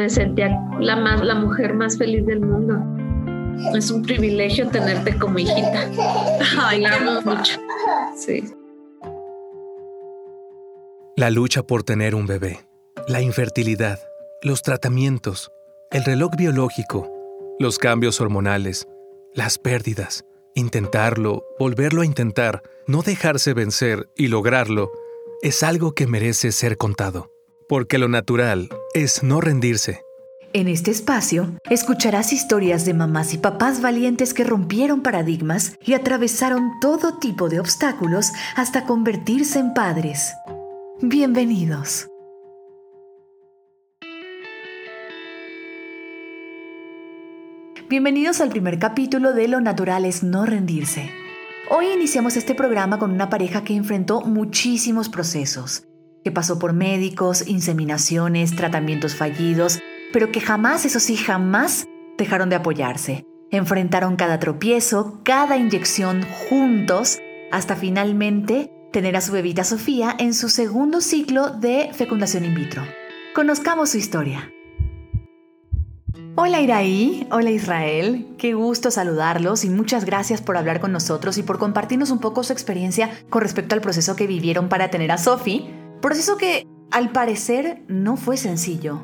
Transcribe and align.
me 0.00 0.08
sentía 0.08 0.48
la, 0.80 0.96
más, 0.96 1.22
la 1.22 1.34
mujer 1.34 1.74
más 1.74 1.98
feliz 1.98 2.24
del 2.24 2.40
mundo. 2.40 2.82
Es 3.76 3.90
un 3.90 4.00
privilegio 4.00 4.66
tenerte 4.70 5.18
como 5.18 5.38
hijita. 5.38 5.90
Ay, 6.58 6.80
la 6.80 6.96
amo 6.96 7.20
mucho. 7.20 7.60
Sí. 8.16 8.44
La 11.18 11.28
lucha 11.28 11.62
por 11.64 11.82
tener 11.82 12.14
un 12.14 12.26
bebé, 12.26 12.60
la 13.08 13.20
infertilidad, 13.20 13.98
los 14.40 14.62
tratamientos, 14.62 15.52
el 15.90 16.02
reloj 16.02 16.30
biológico, 16.34 17.12
los 17.58 17.78
cambios 17.78 18.22
hormonales, 18.22 18.88
las 19.34 19.58
pérdidas, 19.58 20.24
intentarlo, 20.54 21.44
volverlo 21.58 22.00
a 22.00 22.06
intentar, 22.06 22.62
no 22.86 23.02
dejarse 23.02 23.52
vencer 23.52 24.08
y 24.16 24.28
lograrlo, 24.28 24.92
es 25.42 25.62
algo 25.62 25.92
que 25.92 26.06
merece 26.06 26.52
ser 26.52 26.78
contado. 26.78 27.30
Porque 27.70 27.98
lo 27.98 28.08
natural 28.08 28.68
es 28.94 29.22
no 29.22 29.40
rendirse. 29.40 30.02
En 30.52 30.66
este 30.66 30.90
espacio 30.90 31.52
escucharás 31.70 32.32
historias 32.32 32.84
de 32.84 32.94
mamás 32.94 33.32
y 33.32 33.38
papás 33.38 33.80
valientes 33.80 34.34
que 34.34 34.42
rompieron 34.42 35.02
paradigmas 35.02 35.76
y 35.86 35.92
atravesaron 35.92 36.80
todo 36.80 37.18
tipo 37.18 37.48
de 37.48 37.60
obstáculos 37.60 38.32
hasta 38.56 38.86
convertirse 38.86 39.60
en 39.60 39.72
padres. 39.72 40.32
Bienvenidos. 41.00 42.08
Bienvenidos 47.88 48.40
al 48.40 48.48
primer 48.48 48.80
capítulo 48.80 49.32
de 49.32 49.46
Lo 49.46 49.60
Natural 49.60 50.06
es 50.06 50.24
No 50.24 50.44
Rendirse. 50.44 51.08
Hoy 51.70 51.86
iniciamos 51.86 52.36
este 52.36 52.56
programa 52.56 52.98
con 52.98 53.12
una 53.12 53.30
pareja 53.30 53.62
que 53.62 53.76
enfrentó 53.76 54.22
muchísimos 54.22 55.08
procesos, 55.08 55.84
que 56.24 56.32
pasó 56.32 56.58
por 56.58 56.72
médicos, 56.72 57.46
inseminaciones, 57.46 58.54
tratamientos 58.54 59.14
fallidos, 59.14 59.80
pero 60.12 60.30
que 60.32 60.40
jamás, 60.40 60.84
eso 60.84 61.00
sí, 61.00 61.16
jamás 61.16 61.86
dejaron 62.18 62.50
de 62.50 62.56
apoyarse. 62.56 63.24
Enfrentaron 63.50 64.16
cada 64.16 64.38
tropiezo, 64.38 65.20
cada 65.24 65.56
inyección 65.56 66.22
juntos, 66.48 67.18
hasta 67.50 67.74
finalmente 67.74 68.70
tener 68.92 69.16
a 69.16 69.20
su 69.20 69.32
bebita 69.32 69.64
Sofía 69.64 70.14
en 70.18 70.34
su 70.34 70.48
segundo 70.48 71.00
ciclo 71.00 71.50
de 71.50 71.90
fecundación 71.92 72.44
in 72.44 72.54
vitro. 72.54 72.82
Conozcamos 73.34 73.90
su 73.90 73.98
historia. 73.98 74.50
Hola 76.36 76.60
Iraí, 76.60 77.26
hola 77.30 77.50
Israel, 77.50 78.34
qué 78.38 78.54
gusto 78.54 78.90
saludarlos 78.90 79.64
y 79.64 79.68
muchas 79.68 80.04
gracias 80.04 80.40
por 80.40 80.56
hablar 80.56 80.80
con 80.80 80.92
nosotros 80.92 81.36
y 81.38 81.42
por 81.42 81.58
compartirnos 81.58 82.10
un 82.10 82.18
poco 82.18 82.44
su 82.44 82.52
experiencia 82.52 83.10
con 83.28 83.42
respecto 83.42 83.74
al 83.74 83.80
proceso 83.80 84.16
que 84.16 84.26
vivieron 84.26 84.68
para 84.68 84.90
tener 84.90 85.10
a 85.10 85.18
Sofi, 85.18 85.68
proceso 86.00 86.36
que 86.36 86.66
al 86.90 87.10
parecer 87.12 87.82
no 87.88 88.16
fue 88.16 88.36
sencillo. 88.36 89.00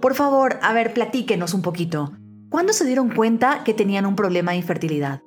Por 0.00 0.14
favor, 0.14 0.58
a 0.62 0.72
ver, 0.72 0.94
platíquenos 0.94 1.54
un 1.54 1.62
poquito. 1.62 2.12
¿Cuándo 2.48 2.72
se 2.72 2.84
dieron 2.84 3.10
cuenta 3.10 3.62
que 3.64 3.74
tenían 3.74 4.06
un 4.06 4.16
problema 4.16 4.52
de 4.52 4.58
infertilidad? 4.58 5.20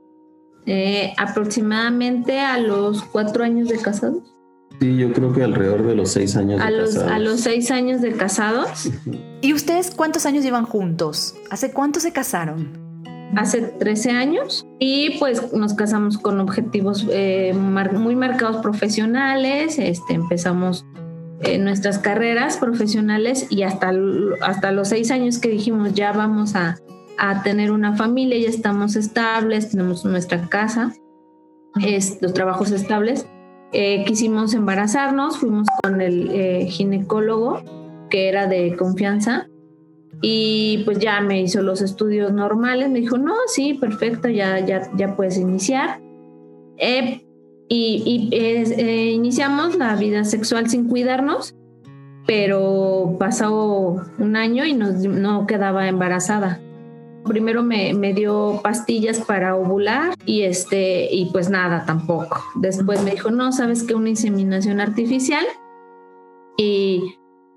Eh, 0.66 1.13
aproximadamente 1.17 2.39
a 2.39 2.57
los 2.59 3.03
cuatro 3.03 3.43
años 3.43 3.69
de 3.69 3.77
casados. 3.77 4.35
Sí, 4.79 4.97
yo 4.97 5.13
creo 5.13 5.31
que 5.31 5.43
alrededor 5.43 5.83
de 5.83 5.95
los 5.95 6.11
seis 6.11 6.35
años 6.35 6.59
a 6.59 6.66
de 6.66 6.71
los, 6.77 6.89
casados. 6.93 7.11
A 7.11 7.19
los 7.19 7.39
seis 7.39 7.71
años 7.71 8.01
de 8.01 8.11
casados. 8.13 8.89
¿Y 9.41 9.53
ustedes 9.53 9.91
cuántos 9.91 10.25
años 10.25 10.43
llevan 10.43 10.66
juntos? 10.66 11.35
¿Hace 11.49 11.71
cuánto 11.71 11.99
se 11.99 12.11
casaron? 12.11 12.84
Hace 13.35 13.61
13 13.61 14.11
años 14.11 14.65
y 14.79 15.17
pues 15.19 15.51
nos 15.51 15.73
casamos 15.73 16.17
con 16.17 16.39
objetivos 16.39 17.07
eh, 17.11 17.53
muy 17.53 18.15
marcados 18.15 18.57
profesionales, 18.61 19.77
este, 19.79 20.13
empezamos 20.13 20.85
eh, 21.41 21.57
nuestras 21.57 21.99
carreras 21.99 22.57
profesionales 22.57 23.47
y 23.49 23.63
hasta, 23.63 23.91
hasta 24.41 24.71
los 24.71 24.89
seis 24.89 25.11
años 25.11 25.39
que 25.39 25.49
dijimos 25.49 25.93
ya 25.93 26.13
vamos 26.13 26.55
a, 26.55 26.77
a 27.17 27.43
tener 27.43 27.71
una 27.71 27.95
familia, 27.95 28.37
ya 28.37 28.49
estamos 28.49 28.95
estables, 28.95 29.71
tenemos 29.71 30.05
nuestra 30.05 30.47
casa, 30.47 30.93
es, 31.83 32.19
los 32.21 32.33
trabajos 32.33 32.71
estables. 32.71 33.27
Eh, 33.73 34.05
quisimos 34.05 34.53
embarazarnos, 34.53 35.38
fuimos 35.38 35.67
con 35.83 36.00
el 36.00 36.29
eh, 36.31 36.67
ginecólogo 36.69 37.61
que 38.09 38.29
era 38.29 38.47
de 38.47 38.75
confianza 38.77 39.47
y 40.21 40.81
pues 40.85 40.99
ya 40.99 41.21
me 41.21 41.41
hizo 41.41 41.61
los 41.61 41.81
estudios 41.81 42.31
normales, 42.31 42.89
me 42.89 42.99
dijo, 42.99 43.17
no, 43.17 43.35
sí, 43.47 43.75
perfecto, 43.75 44.27
ya, 44.29 44.59
ya, 44.59 44.89
ya 44.95 45.15
puedes 45.15 45.37
iniciar. 45.37 45.99
Eh, 46.77 47.25
y, 47.67 48.31
y 48.31 49.11
iniciamos 49.11 49.75
la 49.75 49.95
vida 49.95 50.23
sexual 50.23 50.69
sin 50.69 50.87
cuidarnos, 50.87 51.55
pero 52.27 53.15
pasó 53.19 54.03
un 54.17 54.35
año 54.35 54.65
y 54.65 54.73
no, 54.73 54.91
no 54.91 55.47
quedaba 55.47 55.87
embarazada 55.87 56.59
primero 57.25 57.63
me, 57.63 57.93
me, 57.93 58.13
dio 58.13 58.59
pastillas 58.63 59.19
para 59.19 59.55
ovular 59.55 60.15
y 60.25 60.43
este 60.43 61.13
y 61.13 61.25
pues 61.31 61.49
nada 61.49 61.83
tampoco. 61.85 62.41
Después 62.55 63.03
me 63.03 63.11
dijo, 63.11 63.31
"No, 63.31 63.51
sabes 63.51 63.83
que 63.83 63.95
una 63.95 64.09
inseminación 64.09 64.79
artificial." 64.79 65.45
Y 66.57 67.15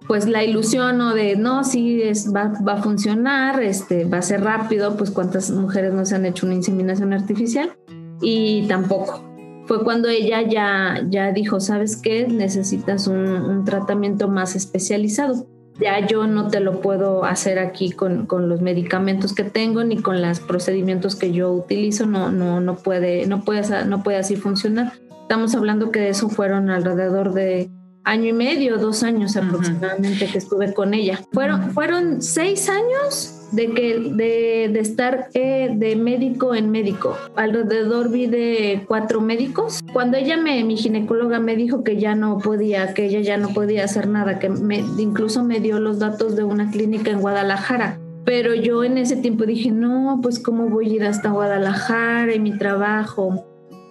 pues 0.08 0.26
la 0.26 0.42
ilusión 0.42 0.98
¿no? 0.98 1.14
de, 1.14 1.36
"No, 1.36 1.62
sí 1.62 2.02
es 2.02 2.34
va, 2.34 2.52
va, 2.66 2.72
a 2.72 2.82
funcionar, 2.82 3.62
este 3.62 4.04
va 4.06 4.19
a 4.19 4.22
ser 4.22 4.42
rápido, 4.42 4.96
pues 4.96 5.12
cuántas 5.12 5.50
mujeres 5.50 5.92
no 5.92 6.04
se 6.04 6.16
han 6.16 6.26
hecho 6.26 6.46
una 6.46 6.56
inseminación 6.56 7.12
artificial?" 7.12 7.76
Y 8.20 8.66
tampoco. 8.66 9.22
Fue 9.66 9.84
cuando 9.84 10.08
ella 10.08 10.42
ya 10.42 11.02
ya 11.08 11.30
dijo, 11.30 11.60
"¿Sabes 11.60 11.96
qué? 11.96 12.26
Necesitas 12.26 13.06
un, 13.06 13.28
un 13.28 13.64
tratamiento 13.64 14.26
más 14.26 14.56
especializado." 14.56 15.46
ya 15.80 16.04
yo 16.06 16.26
no 16.26 16.48
te 16.48 16.60
lo 16.60 16.80
puedo 16.80 17.25
hacer 17.25 17.58
aquí 17.58 17.92
con, 17.92 18.26
con, 18.26 18.48
los 18.48 18.60
medicamentos 18.60 19.32
que 19.32 19.44
tengo 19.44 19.84
ni 19.84 19.98
con 19.98 20.20
los 20.20 20.40
procedimientos 20.40 21.14
que 21.14 21.32
yo 21.32 21.52
utilizo, 21.52 22.06
no, 22.06 22.30
no, 22.30 22.60
no, 22.60 22.76
puede, 22.76 23.26
no, 23.26 23.44
puede, 23.44 23.84
no 23.84 24.02
puede 24.02 24.19
así 24.19 24.36
funcionar. 24.36 24.92
Estamos 25.22 25.54
hablando 25.54 25.90
que 25.92 26.00
de 26.00 26.08
eso 26.08 26.28
fueron 26.28 26.70
alrededor 26.70 27.32
de 27.32 27.70
año 28.08 28.28
y 28.28 28.32
medio, 28.32 28.78
dos 28.78 29.02
años 29.02 29.36
aproximadamente 29.36 30.24
uh 30.24 30.28
-huh. 30.28 30.32
que 30.32 30.38
estuve 30.38 30.72
con 30.72 30.94
ella. 30.94 31.20
Fueron, 31.32 31.60
uh 31.60 31.64
-huh. 31.64 31.72
fueron 31.72 32.22
seis 32.22 32.69
años 32.70 33.34
de, 33.52 33.72
que, 33.74 33.98
de, 33.98 34.70
de 34.72 34.80
estar 34.80 35.28
eh, 35.34 35.70
de 35.74 35.96
médico 35.96 36.54
en 36.54 36.70
médico. 36.70 37.16
Alrededor 37.36 38.10
vi 38.10 38.26
de 38.26 38.84
cuatro 38.88 39.20
médicos. 39.20 39.80
Cuando 39.92 40.16
ella 40.16 40.36
me, 40.36 40.64
mi 40.64 40.76
ginecóloga 40.76 41.38
me 41.38 41.54
dijo 41.54 41.84
que 41.84 41.98
ya 41.98 42.14
no 42.14 42.38
podía, 42.38 42.94
que 42.94 43.06
ella 43.06 43.20
ya 43.20 43.36
no 43.36 43.50
podía 43.50 43.84
hacer 43.84 44.08
nada, 44.08 44.38
que 44.38 44.48
me, 44.48 44.78
incluso 44.98 45.44
me 45.44 45.60
dio 45.60 45.78
los 45.78 45.98
datos 45.98 46.34
de 46.34 46.44
una 46.44 46.70
clínica 46.70 47.10
en 47.10 47.20
Guadalajara. 47.20 47.98
Pero 48.25 48.54
yo 48.54 48.84
en 48.84 48.98
ese 48.98 49.16
tiempo 49.16 49.44
dije, 49.44 49.70
no, 49.70 50.20
pues 50.22 50.38
cómo 50.38 50.69
voy 50.69 50.90
a 50.90 50.94
ir 50.96 51.04
hasta 51.04 51.30
Guadalajara 51.30 52.34
y 52.34 52.40
mi 52.40 52.56
trabajo. 52.56 53.44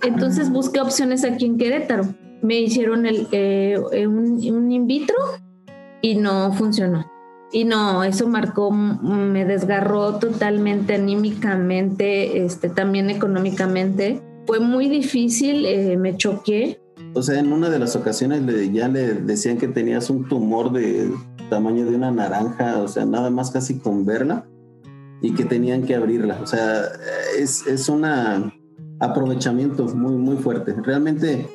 Entonces 0.03 0.49
busqué 0.51 0.79
opciones 0.79 1.23
aquí 1.23 1.45
en 1.45 1.57
Querétaro. 1.57 2.05
Me 2.41 2.59
hicieron 2.59 3.05
el, 3.05 3.27
eh, 3.31 3.77
un, 4.07 4.39
un 4.51 4.71
in 4.71 4.87
vitro 4.87 5.15
y 6.01 6.15
no 6.15 6.51
funcionó. 6.53 7.05
Y 7.51 7.63
no, 7.63 8.03
eso 8.03 8.27
marcó, 8.27 8.71
me 8.71 9.45
desgarró 9.45 10.15
totalmente 10.19 10.95
anímicamente, 10.95 12.43
este, 12.43 12.69
también 12.69 13.09
económicamente. 13.09 14.21
Fue 14.45 14.59
muy 14.59 14.89
difícil, 14.89 15.65
eh, 15.65 15.97
me 15.97 16.17
choqué. 16.17 16.81
O 17.13 17.21
sea, 17.21 17.39
en 17.39 17.53
una 17.53 17.69
de 17.69 17.79
las 17.79 17.95
ocasiones 17.95 18.41
le, 18.41 18.71
ya 18.71 18.89
le 18.89 19.13
decían 19.13 19.57
que 19.57 19.69
tenías 19.69 20.09
un 20.09 20.27
tumor 20.27 20.73
de 20.73 21.09
tamaño 21.49 21.85
de 21.85 21.95
una 21.95 22.11
naranja, 22.11 22.79
o 22.79 22.87
sea, 22.89 23.05
nada 23.05 23.29
más 23.29 23.51
casi 23.51 23.79
con 23.79 24.05
verla, 24.05 24.45
y 25.21 25.33
que 25.33 25.45
tenían 25.45 25.83
que 25.83 25.95
abrirla. 25.95 26.39
O 26.43 26.47
sea, 26.47 26.83
es, 27.39 27.65
es 27.65 27.87
un 27.87 28.05
aprovechamiento 28.99 29.85
muy, 29.85 30.15
muy 30.15 30.35
fuerte. 30.35 30.75
Realmente 30.83 31.47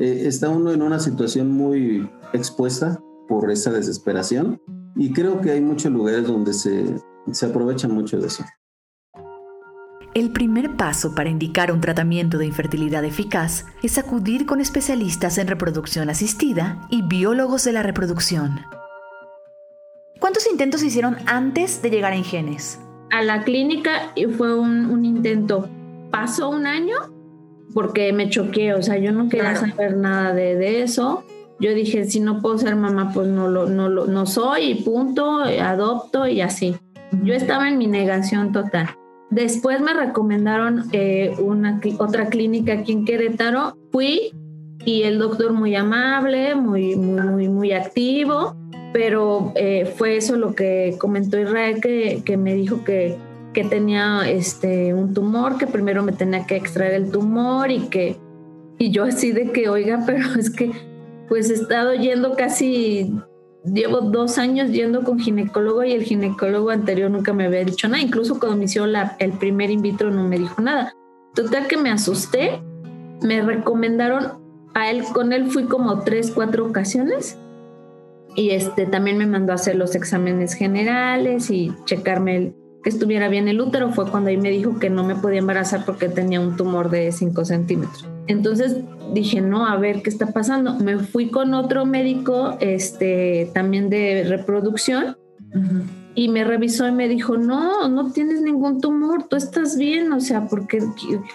eh, 0.00 0.26
está 0.26 0.48
uno 0.48 0.72
en 0.72 0.80
una 0.80 0.98
situación 0.98 1.50
muy 1.50 2.10
expuesta 2.32 2.98
por 3.28 3.50
esa 3.50 3.70
desesperación 3.70 4.60
y 4.96 5.12
creo 5.12 5.42
que 5.42 5.50
hay 5.50 5.60
muchos 5.60 5.92
lugares 5.92 6.26
donde 6.26 6.54
se, 6.54 6.96
se 7.30 7.46
aprovecha 7.46 7.86
mucho 7.86 8.18
de 8.18 8.26
eso. 8.26 8.44
El 10.14 10.32
primer 10.32 10.76
paso 10.76 11.14
para 11.14 11.28
indicar 11.28 11.70
un 11.70 11.82
tratamiento 11.82 12.38
de 12.38 12.46
infertilidad 12.46 13.04
eficaz 13.04 13.66
es 13.82 13.98
acudir 13.98 14.46
con 14.46 14.60
especialistas 14.60 15.36
en 15.36 15.46
reproducción 15.46 16.08
asistida 16.08 16.80
y 16.90 17.02
biólogos 17.02 17.64
de 17.64 17.72
la 17.72 17.82
reproducción. 17.82 18.62
¿Cuántos 20.18 20.46
intentos 20.50 20.80
se 20.80 20.86
hicieron 20.86 21.16
antes 21.26 21.82
de 21.82 21.90
llegar 21.90 22.12
a 22.12 22.16
Ingenes? 22.16 22.80
A 23.10 23.22
la 23.22 23.44
clínica 23.44 24.14
fue 24.36 24.58
un, 24.58 24.86
un 24.86 25.04
intento. 25.04 25.68
Pasó 26.10 26.48
un 26.48 26.66
año 26.66 27.19
porque 27.74 28.12
me 28.12 28.28
choqué, 28.28 28.74
o 28.74 28.82
sea, 28.82 28.98
yo 28.98 29.12
no 29.12 29.28
quería 29.28 29.52
claro. 29.52 29.66
saber 29.68 29.96
nada 29.96 30.34
de, 30.34 30.56
de 30.56 30.82
eso 30.82 31.24
yo 31.60 31.74
dije, 31.74 32.06
si 32.06 32.20
no 32.20 32.40
puedo 32.40 32.56
ser 32.56 32.74
mamá, 32.74 33.12
pues 33.12 33.28
no 33.28 33.46
lo, 33.46 33.68
no 33.68 33.90
lo, 33.90 34.06
no 34.06 34.24
soy 34.24 34.70
y 34.70 34.74
punto, 34.76 35.40
adopto 35.40 36.26
y 36.26 36.40
así. 36.40 36.74
Yo 37.22 37.34
estaba 37.34 37.68
en 37.68 37.76
mi 37.76 37.86
negación 37.86 38.50
total. 38.52 38.88
Después 39.28 39.80
me 39.80 39.92
recomendaron 39.92 40.84
eh, 40.92 41.34
una, 41.38 41.78
otra 41.98 42.30
clínica 42.30 42.72
aquí 42.72 42.92
en 42.92 43.04
Querétaro. 43.04 43.76
Fui 43.92 44.32
y 44.86 45.02
el 45.02 45.18
doctor 45.18 45.52
muy 45.52 45.76
amable, 45.76 46.54
muy, 46.54 46.96
muy, 46.96 47.20
muy, 47.20 47.48
muy 47.48 47.72
activo. 47.72 48.56
pero 48.94 49.52
eh, 49.54 49.84
fue 49.96 50.16
eso 50.16 50.36
lo 50.36 50.54
que 50.54 50.96
comentó 50.98 51.38
Israel, 51.38 51.80
que, 51.80 52.22
que 52.24 52.36
me 52.38 52.54
dijo 52.54 52.84
que, 52.84 53.18
que 53.52 53.64
tenía 53.64 54.28
este, 54.28 54.94
un 54.94 55.12
tumor, 55.14 55.58
que 55.58 55.66
primero 55.66 56.02
me 56.02 56.12
tenía 56.12 56.46
que 56.46 56.56
extraer 56.56 56.94
el 56.94 57.10
tumor 57.10 57.70
y 57.70 57.88
que, 57.88 58.16
y 58.78 58.90
yo 58.90 59.04
así 59.04 59.32
de 59.32 59.50
que, 59.52 59.68
oiga, 59.68 60.02
pero 60.06 60.24
es 60.38 60.50
que 60.50 60.72
pues 61.28 61.50
he 61.50 61.54
estado 61.54 61.94
yendo 61.94 62.34
casi, 62.34 63.14
llevo 63.64 64.00
dos 64.00 64.38
años 64.38 64.70
yendo 64.70 65.04
con 65.04 65.20
ginecólogo 65.20 65.84
y 65.84 65.92
el 65.92 66.02
ginecólogo 66.02 66.70
anterior 66.70 67.10
nunca 67.10 67.32
me 67.32 67.46
había 67.46 67.64
dicho 67.64 67.88
nada, 67.88 68.02
incluso 68.02 68.38
cuando 68.38 68.58
me 68.58 68.86
la, 68.88 69.16
el 69.18 69.32
primer 69.32 69.70
in 69.70 69.82
vitro 69.82 70.10
no 70.10 70.24
me 70.24 70.38
dijo 70.38 70.60
nada. 70.60 70.94
Total 71.34 71.68
que 71.68 71.76
me 71.76 71.90
asusté, 71.90 72.60
me 73.22 73.42
recomendaron 73.42 74.40
a 74.74 74.90
él, 74.90 75.04
con 75.12 75.32
él 75.32 75.50
fui 75.50 75.64
como 75.64 76.00
tres, 76.00 76.32
cuatro 76.32 76.66
ocasiones 76.66 77.38
y 78.34 78.50
este 78.50 78.86
también 78.86 79.18
me 79.18 79.26
mandó 79.26 79.52
a 79.52 79.56
hacer 79.56 79.76
los 79.76 79.94
exámenes 79.94 80.54
generales 80.54 81.50
y 81.50 81.72
checarme 81.84 82.36
el, 82.36 82.54
que 82.82 82.88
estuviera 82.88 83.28
bien 83.28 83.48
el 83.48 83.60
útero 83.60 83.92
fue 83.92 84.10
cuando 84.10 84.30
ahí 84.30 84.36
me 84.36 84.50
dijo 84.50 84.78
que 84.78 84.90
no 84.90 85.04
me 85.04 85.14
podía 85.14 85.40
embarazar 85.40 85.84
porque 85.84 86.08
tenía 86.08 86.40
un 86.40 86.56
tumor 86.56 86.90
de 86.90 87.12
5 87.12 87.44
centímetros. 87.44 88.08
Entonces 88.26 88.76
dije, 89.12 89.40
no, 89.40 89.66
a 89.66 89.76
ver 89.76 90.02
qué 90.02 90.10
está 90.10 90.32
pasando. 90.32 90.74
Me 90.76 90.98
fui 90.98 91.30
con 91.30 91.52
otro 91.54 91.84
médico, 91.84 92.56
este, 92.60 93.50
también 93.52 93.90
de 93.90 94.24
reproducción, 94.26 95.16
y 96.14 96.28
me 96.28 96.44
revisó 96.44 96.86
y 96.86 96.92
me 96.92 97.08
dijo, 97.08 97.36
no, 97.36 97.88
no 97.88 98.12
tienes 98.12 98.40
ningún 98.40 98.80
tumor, 98.80 99.24
tú 99.24 99.36
estás 99.36 99.76
bien, 99.76 100.12
o 100.12 100.20
sea, 100.20 100.46
porque 100.46 100.80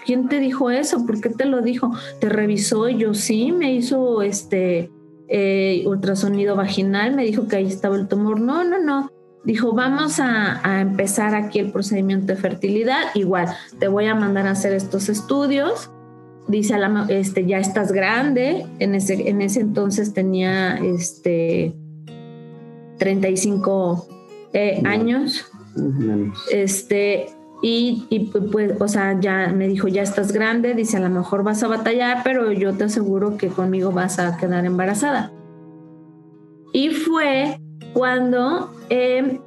¿quién 0.04 0.28
te 0.28 0.40
dijo 0.40 0.70
eso? 0.70 1.04
¿Por 1.04 1.20
qué 1.20 1.28
te 1.28 1.44
lo 1.44 1.60
dijo? 1.60 1.92
¿Te 2.18 2.28
revisó? 2.28 2.88
Y 2.88 2.96
yo 2.96 3.14
sí, 3.14 3.52
me 3.52 3.74
hizo 3.74 4.22
este 4.22 4.90
eh, 5.28 5.82
ultrasonido 5.86 6.56
vaginal, 6.56 7.14
me 7.14 7.24
dijo 7.24 7.46
que 7.46 7.56
ahí 7.56 7.66
estaba 7.66 7.96
el 7.96 8.08
tumor. 8.08 8.40
No, 8.40 8.64
no, 8.64 8.78
no 8.78 9.10
dijo, 9.46 9.72
vamos 9.72 10.18
a, 10.20 10.80
empezar 10.80 11.34
aquí 11.34 11.60
el 11.60 11.70
procedimiento 11.70 12.26
de 12.26 12.36
fertilidad. 12.36 13.14
Igual, 13.14 13.46
te 13.78 13.88
voy 13.88 14.06
a 14.06 14.14
mandar 14.14 14.46
a 14.46 14.50
hacer 14.50 14.74
estos 14.74 15.08
estudios. 15.08 15.90
Dice, 16.48 16.76
este, 17.08 17.46
ya 17.46 17.58
estás 17.58 17.92
grande. 17.92 18.66
En 18.80 18.94
ese, 18.94 19.28
en 19.28 19.40
ese 19.40 19.60
entonces 19.60 20.12
tenía 20.12 20.76
este, 20.76 21.74
35 22.98 24.08
eh, 24.52 24.82
años. 24.84 25.46
Este, 26.50 27.28
y, 27.62 28.04
y, 28.10 28.30
pues, 28.52 28.72
o 28.80 28.88
sea, 28.88 29.18
ya 29.20 29.52
me 29.54 29.68
dijo, 29.68 29.86
ya 29.86 30.02
estás 30.02 30.32
grande. 30.32 30.74
Dice, 30.74 30.96
a 30.96 31.00
lo 31.00 31.10
mejor 31.10 31.44
vas 31.44 31.62
a 31.62 31.68
batallar, 31.68 32.22
pero 32.24 32.50
yo 32.50 32.74
te 32.74 32.84
aseguro 32.84 33.36
que 33.36 33.48
conmigo 33.48 33.92
vas 33.92 34.18
a 34.18 34.36
quedar 34.36 34.64
embarazada. 34.64 35.32
Y 36.72 36.90
fue 36.90 37.60
cuando 37.96 38.74
eh, 38.90 39.40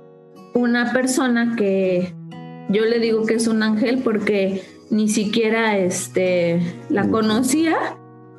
una 0.55 0.91
persona 0.91 1.55
que 1.55 2.15
yo 2.69 2.83
le 2.83 2.97
digo 2.97 3.23
que 3.27 3.35
es 3.35 3.47
un 3.47 3.61
ángel 3.61 3.99
porque 4.03 4.63
ni 4.89 5.07
siquiera 5.07 5.77
este, 5.77 6.59
la 6.89 7.07
conocía 7.09 7.77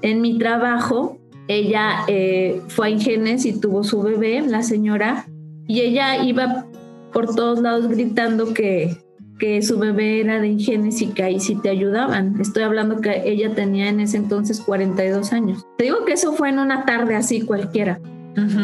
en 0.03 0.21
mi 0.21 0.37
trabajo. 0.37 1.21
Ella 1.47 2.01
eh, 2.09 2.61
fue 2.67 2.89
a 2.89 2.91
Ingenes 2.91 3.47
y 3.47 3.61
tuvo 3.61 3.85
su 3.85 4.03
bebé, 4.03 4.41
la 4.41 4.65
señora, 4.65 5.27
y 5.69 5.83
ella 5.83 6.25
iba 6.25 6.67
por 7.13 7.33
todos 7.33 7.61
lados 7.61 7.87
gritando 7.87 8.53
que, 8.53 8.97
que 9.39 9.63
su 9.63 9.79
bebé 9.79 10.23
era 10.23 10.41
de 10.41 10.49
Ingenes 10.49 11.03
y 11.03 11.07
que 11.11 11.23
ahí 11.23 11.39
sí 11.39 11.55
te 11.55 11.69
ayudaban. 11.69 12.41
Estoy 12.41 12.65
hablando 12.65 13.01
que 13.01 13.31
ella 13.31 13.55
tenía 13.55 13.89
en 13.89 14.01
ese 14.01 14.17
entonces 14.17 14.61
42 14.61 15.33
años. 15.33 15.65
Te 15.79 15.85
digo 15.85 16.05
que 16.05 16.15
eso 16.15 16.33
fue 16.33 16.49
en 16.49 16.59
una 16.59 16.85
tarde 16.85 17.15
así 17.15 17.43
cualquiera. 17.43 18.01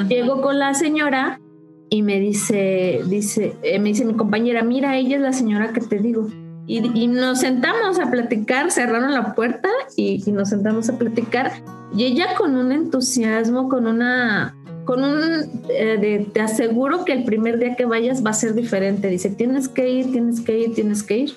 Llego 0.08 0.40
con 0.40 0.58
la 0.58 0.75
señora 0.75 1.40
y 1.88 2.02
me 2.02 2.19
dice, 2.19 3.00
dice, 3.08 3.56
eh, 3.62 3.78
me 3.78 3.90
dice 3.90 4.05
mi 4.05 4.14
compañera, 4.14 4.62
mira, 4.62 4.96
ella 4.96 5.17
es 5.17 5.23
la 5.23 5.32
señora 5.32 5.73
que 5.73 5.81
te 5.81 5.99
digo. 5.99 6.28
Y, 6.69 7.06
nos 7.06 7.40
sentamos 7.40 8.00
a 8.00 8.11
platicar, 8.11 8.73
cerraron 8.73 9.14
la 9.14 9.37
puerta 9.37 9.69
y, 9.96 10.19
nos 10.32 10.49
sentamos 10.49 10.88
a 10.88 10.99
platicar. 10.99 11.52
Y 11.96 12.05
ella 12.05 12.34
con 12.37 12.56
un 12.56 12.73
entusiasmo, 12.73 13.69
con 13.69 13.87
una, 13.87 14.56
con 14.84 15.05
un, 15.05 15.23
eh, 15.69 16.26
te 16.32 16.40
aseguro 16.40 17.05
que 17.05 17.12
el 17.12 17.23
primer 17.25 17.61
día 17.61 17.76
que 17.76 17.84
vayas 17.84 18.26
va 18.26 18.31
a 18.31 18.34
ser 18.34 18.55
diferente. 18.55 19.08
Dice, 19.08 19.31
tienes 19.31 19.69
que 19.69 19.88
ir, 19.88 20.11
tienes 20.11 20.40
que 20.40 20.58
ir, 20.58 20.75
tienes 20.75 21.05
que 21.05 21.19
ir. 21.19 21.32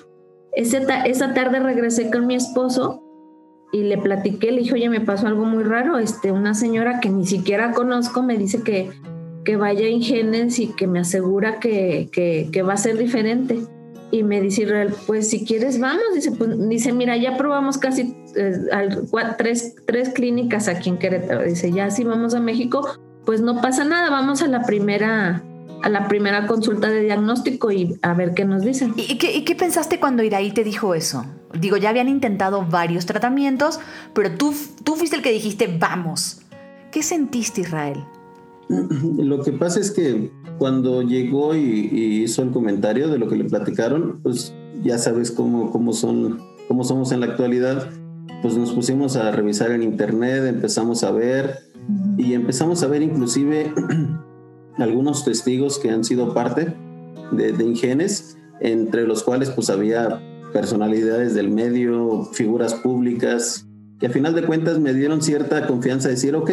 Ese 0.52 0.84
esa 1.06 1.32
tarde 1.32 1.60
regresé 1.60 2.10
con 2.10 2.26
mi 2.26 2.34
esposo 2.34 3.04
y 3.72 3.82
le 3.84 3.98
platiqué, 3.98 4.50
le 4.50 4.62
dije, 4.62 4.74
oye, 4.74 4.88
me 4.88 5.00
pasó 5.00 5.26
algo 5.26 5.44
muy 5.44 5.62
raro, 5.62 5.98
este, 5.98 6.32
una 6.32 6.54
señora 6.54 7.00
que 7.00 7.08
ni 7.08 7.24
siquiera 7.24 7.72
conozco 7.72 8.22
me 8.22 8.36
dice 8.36 8.62
que, 8.62 8.90
que 9.44 9.56
vaya 9.56 9.86
a 9.86 9.90
Ingenes 9.90 10.58
y 10.58 10.68
que 10.68 10.86
me 10.86 10.98
asegura 10.98 11.60
que, 11.60 12.08
que, 12.12 12.62
va 12.62 12.74
a 12.74 12.76
ser 12.76 12.98
diferente. 12.98 13.58
Y 14.12 14.24
me 14.24 14.40
dice 14.40 14.62
Israel, 14.62 14.92
pues 15.06 15.30
si 15.30 15.44
quieres 15.44 15.78
vamos, 15.78 16.02
dice, 16.14 16.32
pues, 16.32 16.68
dice 16.68 16.92
mira, 16.92 17.16
ya 17.16 17.36
probamos 17.36 17.78
casi 17.78 18.16
eh, 18.34 18.52
tres, 19.38 19.76
tres 19.86 20.08
clínicas 20.08 20.66
aquí 20.66 20.88
en 20.88 20.98
Querétaro, 20.98 21.44
dice, 21.44 21.70
ya 21.70 21.90
si 21.90 22.02
vamos 22.02 22.34
a 22.34 22.40
México, 22.40 22.88
pues 23.24 23.40
no 23.40 23.60
pasa 23.60 23.84
nada, 23.84 24.10
vamos 24.10 24.42
a 24.42 24.48
la 24.48 24.62
primera 24.62 25.44
a 25.82 25.88
la 25.88 26.08
primera 26.08 26.46
consulta 26.46 26.88
de 26.88 27.02
diagnóstico 27.02 27.70
y 27.70 27.98
a 28.02 28.14
ver 28.14 28.34
qué 28.34 28.44
nos 28.44 28.62
dicen. 28.62 28.94
¿Y 28.96 29.18
qué, 29.18 29.36
y 29.36 29.44
qué 29.44 29.54
pensaste 29.54 29.98
cuando 30.00 30.22
Iraí 30.22 30.52
te 30.52 30.64
dijo 30.64 30.94
eso? 30.94 31.24
Digo, 31.58 31.76
ya 31.76 31.90
habían 31.90 32.08
intentado 32.08 32.64
varios 32.64 33.06
tratamientos, 33.06 33.80
pero 34.14 34.32
tú, 34.36 34.54
tú 34.84 34.96
fuiste 34.96 35.16
el 35.16 35.22
que 35.22 35.32
dijiste, 35.32 35.74
vamos. 35.78 36.42
¿Qué 36.90 37.02
sentiste, 37.02 37.62
Israel? 37.62 38.04
Lo 38.68 39.42
que 39.42 39.52
pasa 39.52 39.80
es 39.80 39.90
que 39.90 40.30
cuando 40.58 41.02
llegó 41.02 41.54
y, 41.54 42.22
hizo 42.22 42.42
el 42.42 42.50
comentario 42.50 43.08
de 43.08 43.18
lo 43.18 43.28
que 43.28 43.36
le 43.36 43.44
platicaron, 43.44 44.20
pues 44.22 44.54
ya 44.82 44.98
sabes 44.98 45.30
cómo, 45.30 45.70
cómo, 45.70 45.92
son, 45.92 46.40
cómo 46.68 46.84
somos 46.84 47.12
en 47.12 47.20
la 47.20 47.26
actualidad, 47.26 47.88
pues 48.42 48.56
nos 48.56 48.72
pusimos 48.72 49.16
a 49.16 49.30
revisar 49.30 49.70
en 49.70 49.82
internet, 49.82 50.44
empezamos 50.46 51.02
a 51.02 51.10
ver 51.10 51.60
y 52.18 52.34
empezamos 52.34 52.82
a 52.82 52.88
ver 52.88 53.02
inclusive 53.02 53.72
algunos 54.82 55.24
testigos 55.24 55.78
que 55.78 55.90
han 55.90 56.04
sido 56.04 56.34
parte 56.34 56.74
de, 57.32 57.52
de 57.52 57.64
Ingenes, 57.64 58.36
entre 58.60 59.06
los 59.06 59.22
cuales 59.22 59.50
pues 59.50 59.70
había 59.70 60.20
personalidades 60.52 61.34
del 61.34 61.50
medio, 61.50 62.24
figuras 62.32 62.74
públicas, 62.74 63.66
que 63.98 64.06
a 64.06 64.10
final 64.10 64.34
de 64.34 64.44
cuentas 64.44 64.78
me 64.78 64.94
dieron 64.94 65.22
cierta 65.22 65.66
confianza 65.66 66.08
de 66.08 66.14
decir, 66.14 66.34
ok, 66.34 66.50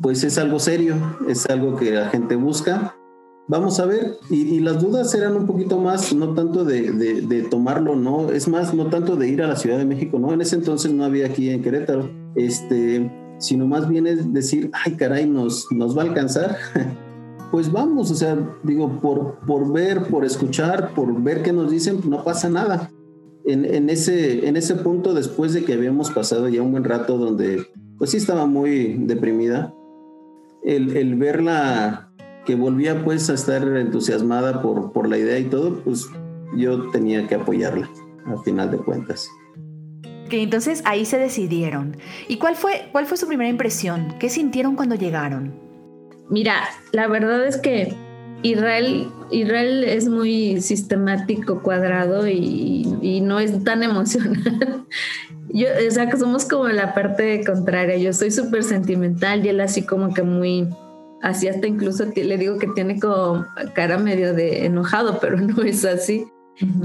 pues 0.00 0.24
es 0.24 0.38
algo 0.38 0.58
serio, 0.58 0.94
es 1.28 1.48
algo 1.48 1.76
que 1.76 1.90
la 1.90 2.08
gente 2.08 2.36
busca. 2.36 2.96
Vamos 3.48 3.80
a 3.80 3.86
ver, 3.86 4.16
y, 4.30 4.60
las 4.60 4.80
dudas 4.80 5.12
eran 5.12 5.34
un 5.34 5.46
poquito 5.46 5.78
más, 5.78 6.14
no 6.14 6.34
tanto 6.34 6.64
de, 6.64 6.92
de, 6.92 7.42
tomarlo, 7.42 7.96
no, 7.96 8.30
es 8.30 8.46
más, 8.46 8.72
no 8.74 8.86
tanto 8.86 9.16
de 9.16 9.28
ir 9.28 9.42
a 9.42 9.48
la 9.48 9.56
Ciudad 9.56 9.76
de 9.76 9.84
México, 9.84 10.20
no, 10.20 10.32
en 10.32 10.40
ese 10.40 10.54
entonces 10.54 10.92
no 10.92 11.04
había 11.04 11.26
aquí 11.26 11.50
en 11.50 11.60
Querétaro, 11.60 12.08
este, 12.36 13.10
sino 13.38 13.66
más 13.66 13.88
bien 13.88 14.06
es 14.06 14.32
decir, 14.32 14.70
ay 14.72 14.94
caray, 14.94 15.28
nos, 15.28 15.66
nos 15.72 15.98
va 15.98 16.02
a 16.02 16.06
alcanzar. 16.06 16.56
pues 17.50 17.72
vamos, 17.72 18.10
o 18.10 18.14
sea, 18.14 18.38
digo, 18.62 19.00
por, 19.00 19.38
por 19.46 19.72
ver, 19.72 20.04
por 20.04 20.24
escuchar, 20.24 20.94
por 20.94 21.20
ver 21.22 21.42
qué 21.42 21.52
nos 21.52 21.70
dicen, 21.70 22.00
no 22.08 22.22
pasa 22.22 22.48
nada. 22.48 22.90
En, 23.44 23.64
en, 23.64 23.90
ese, 23.90 24.46
en 24.46 24.56
ese 24.56 24.76
punto, 24.76 25.14
después 25.14 25.52
de 25.52 25.64
que 25.64 25.72
habíamos 25.72 26.10
pasado 26.10 26.48
ya 26.48 26.62
un 26.62 26.70
buen 26.70 26.84
rato 26.84 27.18
donde, 27.18 27.66
pues 27.98 28.10
sí 28.10 28.18
estaba 28.18 28.46
muy 28.46 28.94
deprimida, 28.98 29.74
el, 30.62 30.96
el 30.96 31.16
verla 31.16 32.12
que 32.44 32.54
volvía 32.54 33.04
pues 33.04 33.28
a 33.30 33.34
estar 33.34 33.66
entusiasmada 33.76 34.62
por, 34.62 34.92
por 34.92 35.08
la 35.08 35.18
idea 35.18 35.38
y 35.38 35.44
todo, 35.44 35.80
pues 35.80 36.06
yo 36.56 36.90
tenía 36.90 37.26
que 37.26 37.34
apoyarla, 37.34 37.90
al 38.26 38.38
final 38.44 38.70
de 38.70 38.78
cuentas. 38.78 39.28
Que 40.28 40.42
entonces 40.42 40.82
ahí 40.84 41.04
se 41.04 41.18
decidieron. 41.18 41.96
¿Y 42.28 42.36
cuál 42.36 42.54
fue, 42.54 42.88
cuál 42.92 43.06
fue 43.06 43.16
su 43.16 43.26
primera 43.26 43.50
impresión? 43.50 44.14
¿Qué 44.20 44.28
sintieron 44.28 44.76
cuando 44.76 44.94
llegaron? 44.94 45.69
Mira, 46.30 46.54
la 46.92 47.08
verdad 47.08 47.46
es 47.46 47.56
que 47.58 47.94
Israel, 48.42 49.08
Israel 49.30 49.84
es 49.84 50.08
muy 50.08 50.60
sistemático, 50.60 51.62
cuadrado 51.62 52.26
y, 52.26 52.96
y 53.02 53.20
no 53.20 53.38
es 53.38 53.62
tan 53.64 53.82
emocional. 53.82 54.86
Yo, 55.52 55.66
o 55.86 55.90
sea, 55.90 56.08
que 56.08 56.16
somos 56.16 56.44
como 56.46 56.68
la 56.68 56.94
parte 56.94 57.44
contraria. 57.44 57.96
Yo 57.96 58.12
soy 58.12 58.30
súper 58.30 58.62
sentimental 58.62 59.44
y 59.44 59.48
él 59.48 59.60
así 59.60 59.82
como 59.82 60.14
que 60.14 60.22
muy, 60.22 60.68
así 61.22 61.48
hasta 61.48 61.66
incluso 61.66 62.04
le 62.14 62.38
digo 62.38 62.58
que 62.58 62.68
tiene 62.68 63.00
como 63.00 63.44
cara 63.74 63.98
medio 63.98 64.32
de 64.32 64.66
enojado, 64.66 65.18
pero 65.20 65.36
no 65.40 65.62
es 65.62 65.84
así. 65.84 66.26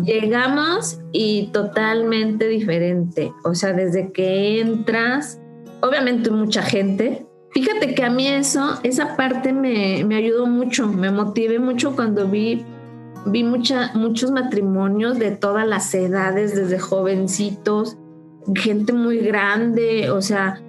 Llegamos 0.04 1.00
y 1.12 1.50
totalmente 1.52 2.48
diferente. 2.48 3.32
O 3.44 3.54
sea, 3.56 3.74
desde 3.74 4.12
que 4.12 4.62
entras, 4.62 5.40
obviamente 5.82 6.32
mucha 6.32 6.64
gente. 6.64 7.26
Fíjate 7.56 7.96
que 7.96 8.04
a 8.04 8.10
mí 8.10 8.28
eso, 8.28 8.80
esa 8.84 9.16
parte 9.16 9.54
me, 9.54 10.04
me 10.04 10.18
ayudó 10.18 10.46
mucho, 10.46 10.88
me 10.88 11.10
motivé 11.10 11.58
mucho 11.58 11.96
cuando 11.96 12.28
vi 12.28 12.66
vi 13.26 13.44
mucha, 13.44 13.92
muchos 13.96 14.32
matrimonios 14.32 15.18
de 15.18 15.32
todas 15.32 15.68
las 15.68 15.94
edades, 15.96 16.56
desde 16.56 16.80
jovencitos, 16.80 17.98
gente 18.56 18.94
muy 18.94 19.18
grande, 19.18 20.12
o 20.12 20.22
sea, 20.22 20.62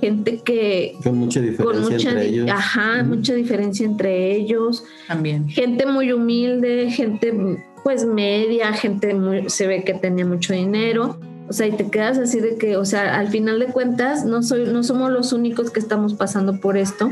gente 0.00 0.40
que... 0.44 0.94
Con 1.04 1.18
mucha 1.18 1.40
diferencia 1.40 2.10
entre 2.10 2.26
ellos. 2.26 2.50
Ajá, 2.50 3.04
mucha 3.04 3.34
diferencia 3.34 3.86
entre 3.86 4.34
ellos. 4.34 4.84
También. 5.06 5.48
Gente 5.48 5.86
muy 5.86 6.10
humilde, 6.12 6.90
gente 6.90 7.62
pues 7.84 8.04
media, 8.04 8.72
gente 8.72 9.16
se 9.46 9.66
ve 9.66 9.84
que 9.84 9.94
tenía 9.94 10.26
mucho 10.26 10.52
dinero. 10.52 11.18
O 11.50 11.52
sea, 11.52 11.66
y 11.66 11.72
te 11.72 11.90
quedas 11.90 12.16
así 12.16 12.38
de 12.38 12.56
que, 12.56 12.76
o 12.76 12.84
sea, 12.84 13.18
al 13.18 13.26
final 13.26 13.58
de 13.58 13.66
cuentas, 13.66 14.24
no, 14.24 14.40
soy, 14.40 14.66
no 14.66 14.84
somos 14.84 15.10
los 15.10 15.32
únicos 15.32 15.72
que 15.72 15.80
estamos 15.80 16.14
pasando 16.14 16.60
por 16.60 16.76
esto. 16.76 17.10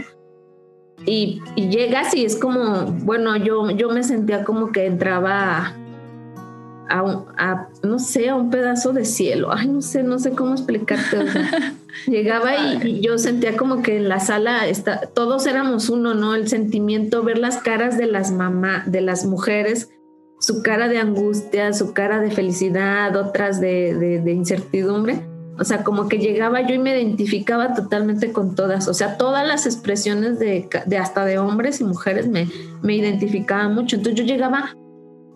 Y, 1.04 1.42
llegas 1.56 2.14
y 2.14 2.24
es 2.24 2.36
como, 2.36 2.84
bueno, 3.02 3.36
yo, 3.36 3.68
yo 3.72 3.88
me 3.90 4.04
sentía 4.04 4.44
como 4.44 4.70
que 4.70 4.86
entraba 4.86 5.74
a, 6.88 7.68
no 7.82 7.98
sé, 7.98 8.28
a 8.28 8.36
un 8.36 8.50
pedazo 8.50 8.92
de 8.92 9.04
cielo. 9.04 9.48
Ay, 9.52 9.66
no 9.66 9.82
sé, 9.82 10.04
no 10.04 10.20
sé 10.20 10.30
cómo 10.30 10.52
explicarte. 10.52 11.18
llegaba 12.06 12.56
y, 12.84 13.00
yo 13.00 13.18
sentía 13.18 13.56
como 13.56 13.82
que 13.82 13.96
en 13.96 14.08
la 14.08 14.20
sala 14.20 14.68
está, 14.68 15.00
todos 15.00 15.46
éramos 15.46 15.88
uno, 15.88 16.14
¿no? 16.14 16.36
El 16.36 16.46
sentimiento, 16.46 17.24
ver 17.24 17.38
las 17.38 17.56
caras 17.56 17.98
de 17.98 18.06
las 18.06 18.30
mamás, 18.30 18.88
de 18.90 19.00
las 19.00 19.26
mujeres, 19.26 19.90
su 20.38 20.62
cara 20.62 20.88
de 20.88 20.98
angustia, 20.98 21.72
su 21.72 21.92
cara 21.92 22.20
de 22.20 22.30
felicidad, 22.30 23.14
otras 23.16 23.60
de, 23.60 24.20
de, 24.22 24.32
incertidumbre. 24.32 25.20
O 25.58 25.64
sea, 25.64 25.82
como 25.82 26.08
que 26.08 26.18
llegaba 26.18 26.60
yo 26.60 26.74
y 26.74 26.78
me 26.78 26.96
identificaba 26.96 27.74
totalmente 27.74 28.32
con 28.32 28.54
todas. 28.54 28.86
O 28.86 28.94
sea, 28.94 29.18
todas 29.18 29.46
las 29.46 29.66
expresiones 29.66 30.38
de, 30.38 30.68
de 30.86 30.98
hasta 30.98 31.24
de 31.24 31.38
hombres 31.38 31.80
y 31.80 31.84
mujeres 31.84 32.28
me, 32.28 32.48
me 32.80 32.94
identificaban 32.94 33.74
mucho. 33.74 33.96
Entonces 33.96 34.20
yo 34.20 34.24
llegaba 34.24 34.76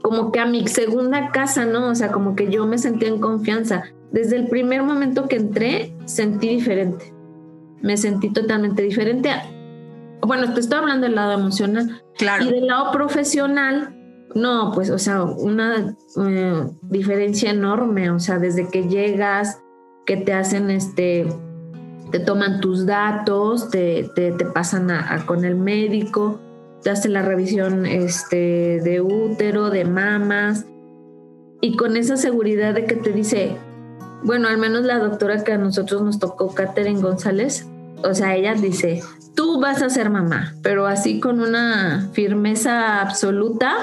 como 0.01 0.31
que 0.31 0.39
a 0.39 0.47
mi 0.47 0.67
segunda 0.69 1.31
casa, 1.31 1.65
¿no? 1.65 1.89
O 1.89 1.95
sea, 1.97 2.13
como 2.13 2.37
que 2.37 2.51
yo 2.51 2.67
me 2.67 2.79
sentía 2.79 3.09
en 3.09 3.21
confianza. 3.21 3.85
Desde 4.13 4.37
el 4.37 4.47
primer 4.47 4.83
momento 4.83 5.27
que 5.27 5.37
entré, 5.37 5.97
sentí 6.05 6.49
diferente. 6.49 7.13
Me 7.81 7.97
sentí 7.97 8.31
totalmente 8.31 8.83
diferente. 8.83 9.31
Bueno, 10.21 10.55
te 10.55 10.61
estoy 10.61 10.79
hablando 10.79 11.07
del 11.07 11.17
lado 11.17 11.33
emocional. 11.33 12.03
Claro. 12.17 12.45
Y 12.45 12.51
del 12.51 12.67
lado 12.67 12.93
profesional, 12.93 13.97
no, 14.35 14.73
pues, 14.75 14.91
o 14.91 14.99
sea, 14.99 15.23
una 15.25 15.97
eh, 16.17 16.67
diferencia 16.83 17.51
enorme. 17.51 18.11
O 18.11 18.19
sea, 18.19 18.39
desde 18.39 18.69
que 18.69 18.89
llegas, 18.89 19.61
que 20.07 20.17
te 20.17 20.33
hacen 20.33 20.71
este, 20.71 21.27
te 22.11 22.21
toman 22.21 22.61
tus 22.61 22.87
datos, 22.87 23.71
te, 23.71 24.11
te, 24.15 24.33
pasan 24.33 24.91
a, 24.91 25.25
con 25.27 25.45
el 25.45 25.57
médico 25.57 26.41
te 26.83 26.91
hace 26.91 27.09
la 27.09 27.23
revisión 27.23 27.87
este, 27.87 28.81
de 28.83 29.01
útero, 29.01 29.71
de 29.71 29.85
mamas, 29.85 30.67
y 31.61 31.77
con 31.77 31.97
esa 31.97 32.17
seguridad 32.17 32.75
de 32.75 32.87
que 32.87 32.97
te 32.97 33.13
dice, 33.13 33.57
bueno, 34.25 34.49
al 34.49 34.59
menos 34.59 34.83
la 34.83 34.99
doctora 34.99 35.45
que 35.45 35.53
a 35.53 35.59
nosotros 35.59 36.03
nos 36.03 36.19
tocó, 36.19 36.53
Catherine 36.55 37.01
González, 37.01 37.69
o 38.03 38.15
sea, 38.15 38.35
ella 38.35 38.55
dice, 38.55 39.01
tú 39.37 39.61
vas 39.61 39.81
a 39.81 39.91
ser 39.91 40.11
mamá, 40.11 40.55
pero 40.63 40.87
así 40.87 41.21
con 41.21 41.41
una 41.41 42.09
firmeza 42.13 43.01
absoluta 43.01 43.77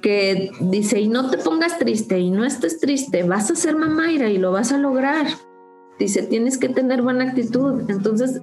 que 0.00 0.50
dice, 0.60 1.00
y 1.00 1.08
no 1.08 1.30
te 1.30 1.38
pongas 1.38 1.78
triste, 1.78 2.18
y 2.18 2.30
no 2.30 2.44
estés 2.44 2.80
triste, 2.80 3.22
vas 3.22 3.50
a 3.50 3.56
ser 3.56 3.76
mamá, 3.76 4.12
Ira, 4.12 4.30
y 4.30 4.38
lo 4.38 4.52
vas 4.52 4.72
a 4.72 4.78
lograr. 4.78 5.26
Dice, 5.98 6.22
tienes 6.22 6.58
que 6.58 6.68
tener 6.68 7.02
buena 7.02 7.24
actitud. 7.24 7.82
Entonces, 7.88 8.40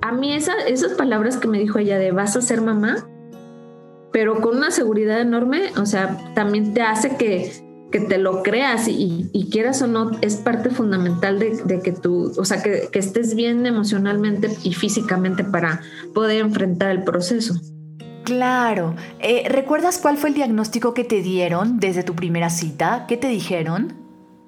a 0.00 0.12
mí 0.12 0.32
esas 0.32 0.92
palabras 0.96 1.36
que 1.36 1.48
me 1.48 1.58
dijo 1.58 1.78
ella 1.78 1.98
de 1.98 2.10
vas 2.10 2.36
a 2.36 2.42
ser 2.42 2.60
mamá, 2.60 3.08
pero 4.12 4.40
con 4.40 4.56
una 4.56 4.70
seguridad 4.70 5.20
enorme, 5.20 5.70
o 5.76 5.86
sea, 5.86 6.18
también 6.34 6.74
te 6.74 6.82
hace 6.82 7.16
que, 7.16 7.52
que 7.90 8.00
te 8.00 8.18
lo 8.18 8.42
creas 8.42 8.88
y, 8.88 9.30
quieras 9.50 9.82
o 9.82 9.86
no, 9.86 10.10
es 10.20 10.36
parte 10.36 10.70
fundamental 10.70 11.38
de, 11.38 11.80
que 11.82 11.92
tú, 11.92 12.32
o 12.36 12.44
sea, 12.44 12.62
que, 12.62 12.88
estés 12.92 13.34
bien 13.34 13.66
emocionalmente 13.66 14.48
y 14.62 14.74
físicamente 14.74 15.44
para 15.44 15.82
poder 16.14 16.40
enfrentar 16.40 16.90
el 16.90 17.04
proceso. 17.04 17.54
Claro. 18.24 18.94
Eh, 19.18 19.48
¿Recuerdas 19.48 19.98
cuál 19.98 20.16
fue 20.16 20.30
el 20.30 20.34
diagnóstico 20.34 20.94
que 20.94 21.04
te 21.04 21.22
dieron 21.22 21.80
desde 21.80 22.02
tu 22.02 22.14
primera 22.14 22.50
cita? 22.50 23.06
¿Qué 23.08 23.16
te 23.16 23.28
dijeron? 23.28 23.94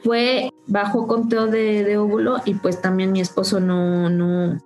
Fue 0.04 0.50
bajo 0.66 1.06
conteo 1.06 1.46
de, 1.46 1.84
de 1.84 1.96
óvulo 1.96 2.36
y 2.44 2.54
pues 2.54 2.80
también 2.80 3.12
mi 3.12 3.20
esposo 3.20 3.60
no, 3.60 4.10
no, 4.10 4.58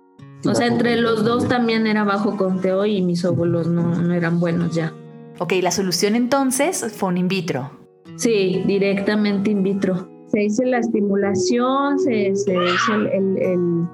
o 0.45 0.55
sea, 0.55 0.67
entre 0.67 0.97
los 0.97 1.23
dos 1.25 1.47
también 1.47 1.87
era 1.87 2.03
bajo 2.03 2.37
conteo 2.37 2.85
y 2.85 3.01
mis 3.01 3.25
óvulos 3.25 3.67
no, 3.67 4.13
eran 4.13 4.39
buenos 4.39 4.73
ya. 4.75 4.93
Ok, 5.39 5.53
la 5.61 5.71
solución 5.71 6.15
entonces 6.15 6.93
fue 6.95 7.09
un 7.09 7.17
in 7.17 7.27
vitro. 7.27 7.71
Sí, 8.15 8.63
directamente 8.65 9.51
in 9.51 9.63
vitro. 9.63 10.07
Se 10.27 10.43
hizo 10.43 10.63
la 10.63 10.79
estimulación, 10.79 11.99
se, 11.99 12.29
hizo 12.29 12.51
el, 12.93 13.87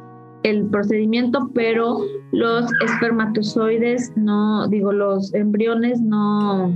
procedimiento, 0.69 1.49
pero 1.53 2.01
los 2.31 2.69
espermatozoides 2.85 4.11
no, 4.15 4.67
digo, 4.67 4.91
los 4.91 5.33
embriones 5.33 6.01
no, 6.01 6.71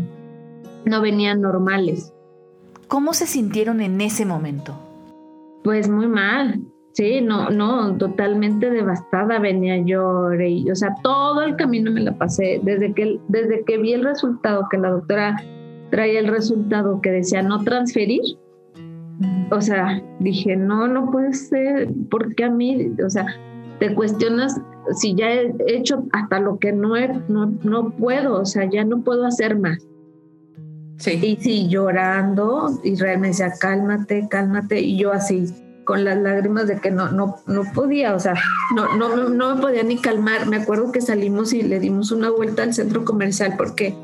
no 0.86 1.02
venían 1.02 1.42
normales. 1.42 2.14
¿Cómo 2.88 3.14
se 3.14 3.26
sintieron 3.26 3.82
en 3.82 4.00
ese 4.00 4.26
momento? 4.26 4.74
Pues 5.64 5.90
muy 5.90 6.08
mal. 6.08 6.62
Sí, 6.94 7.22
no, 7.22 7.52
no, 7.52 7.96
totalmente 7.98 8.72
devastada 8.72 9.38
venía 9.38 9.78
yo, 9.78 10.30
o 10.32 10.76
sea, 10.76 10.96
todo 11.04 11.44
el 11.44 11.56
camino 11.56 11.92
me 11.92 12.02
la 12.02 12.18
pasé, 12.18 12.60
desde 12.64 12.92
que, 12.94 13.20
desde 13.28 13.64
que 13.66 13.78
vi 13.78 13.94
el 13.94 14.04
resultado, 14.04 14.66
que 14.72 14.80
la 14.80 14.90
doctora 14.90 15.36
traía 15.92 16.20
el 16.20 16.28
resultado 16.28 17.00
que 17.00 17.12
decía 17.12 17.44
no 17.44 17.64
transferir, 17.64 18.22
o 19.52 19.62
sea, 19.62 20.02
dije, 20.20 20.56
no, 20.56 20.88
no 20.88 21.12
puede 21.12 21.34
ser, 21.34 21.88
porque 22.10 22.46
a 22.46 22.50
mí, 22.50 22.92
o 23.06 23.10
sea, 23.12 23.28
te 23.80 23.94
cuestionas 23.94 24.60
si 24.96 25.16
ya 25.16 25.32
he 25.32 25.54
hecho 25.68 26.06
hasta 26.14 26.40
lo 26.40 26.60
que 26.60 26.72
no, 26.72 26.96
no, 27.28 27.54
no 27.64 27.92
puedo, 27.92 28.42
o 28.42 28.46
sea, 28.46 28.66
ya 28.70 28.84
no 28.84 29.02
puedo 29.02 29.26
hacer 29.26 29.58
más. 29.58 29.80
Sí. 30.98 31.20
Y 31.22 31.38
sí, 31.38 31.68
llorando, 31.68 32.80
Israel 32.84 33.20
me 33.20 33.28
decía, 33.28 33.54
cálmate, 33.60 34.28
cálmate, 34.30 34.82
y 34.82 34.98
yo 34.98 35.12
así, 35.12 35.54
con 35.88 36.04
las 36.04 36.18
lágrimas 36.18 36.68
de 36.68 36.80
que 36.80 36.92
no, 36.92 37.12
no, 37.12 37.38
no 37.46 37.64
podía, 37.74 38.16
o 38.16 38.20
sea, 38.20 38.34
no, 38.76 38.98
no, 38.98 39.30
no 39.30 39.56
me 39.56 39.62
podía 39.62 39.84
ni 39.84 39.98
calmar. 39.98 40.48
Me 40.48 40.58
acuerdo 40.58 40.92
que 40.92 41.02
salimos 41.02 41.54
y 41.54 41.62
le 41.62 41.80
dimos 41.80 42.12
una 42.12 42.30
vuelta 42.30 42.64
al 42.64 42.74
centro 42.74 43.06
comercial 43.06 43.54
porque 43.58 43.96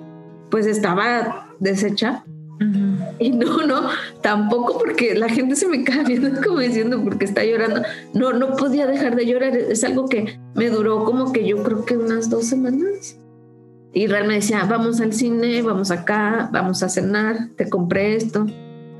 pues 0.50 0.66
estaba 0.66 1.50
deshecha. 1.60 2.24
Y 3.20 3.32
no, 3.32 3.66
no, 3.66 3.90
tampoco 4.22 4.78
porque 4.78 5.16
la 5.16 5.30
gente 5.30 5.56
se 5.56 5.68
me 5.68 5.84
cae 5.84 6.04
viendo 6.04 6.42
como 6.46 6.60
diciendo 6.60 7.02
porque 7.04 7.26
está 7.26 7.44
llorando. 7.44 7.82
No, 8.14 8.34
no 8.34 8.56
podía 8.56 8.86
dejar 8.86 9.16
de 9.16 9.26
llorar. 9.26 9.56
Es 9.56 9.84
algo 9.84 10.08
que 10.08 10.40
me 10.56 10.70
duró 10.70 11.04
como 11.04 11.32
que 11.32 11.48
yo 11.48 11.64
creo 11.64 11.86
que 11.86 11.98
unas 11.98 12.30
dos 12.30 12.46
semanas. 12.46 13.20
Y 13.94 14.08
Real 14.08 14.28
me 14.28 14.36
decía, 14.36 14.66
vamos 14.66 15.02
al 15.02 15.14
cine, 15.14 15.62
vamos 15.62 15.92
acá, 15.92 16.50
vamos 16.52 16.82
a 16.82 16.90
cenar, 16.90 17.50
te 17.56 17.70
compré 17.70 18.16
esto. 18.16 18.48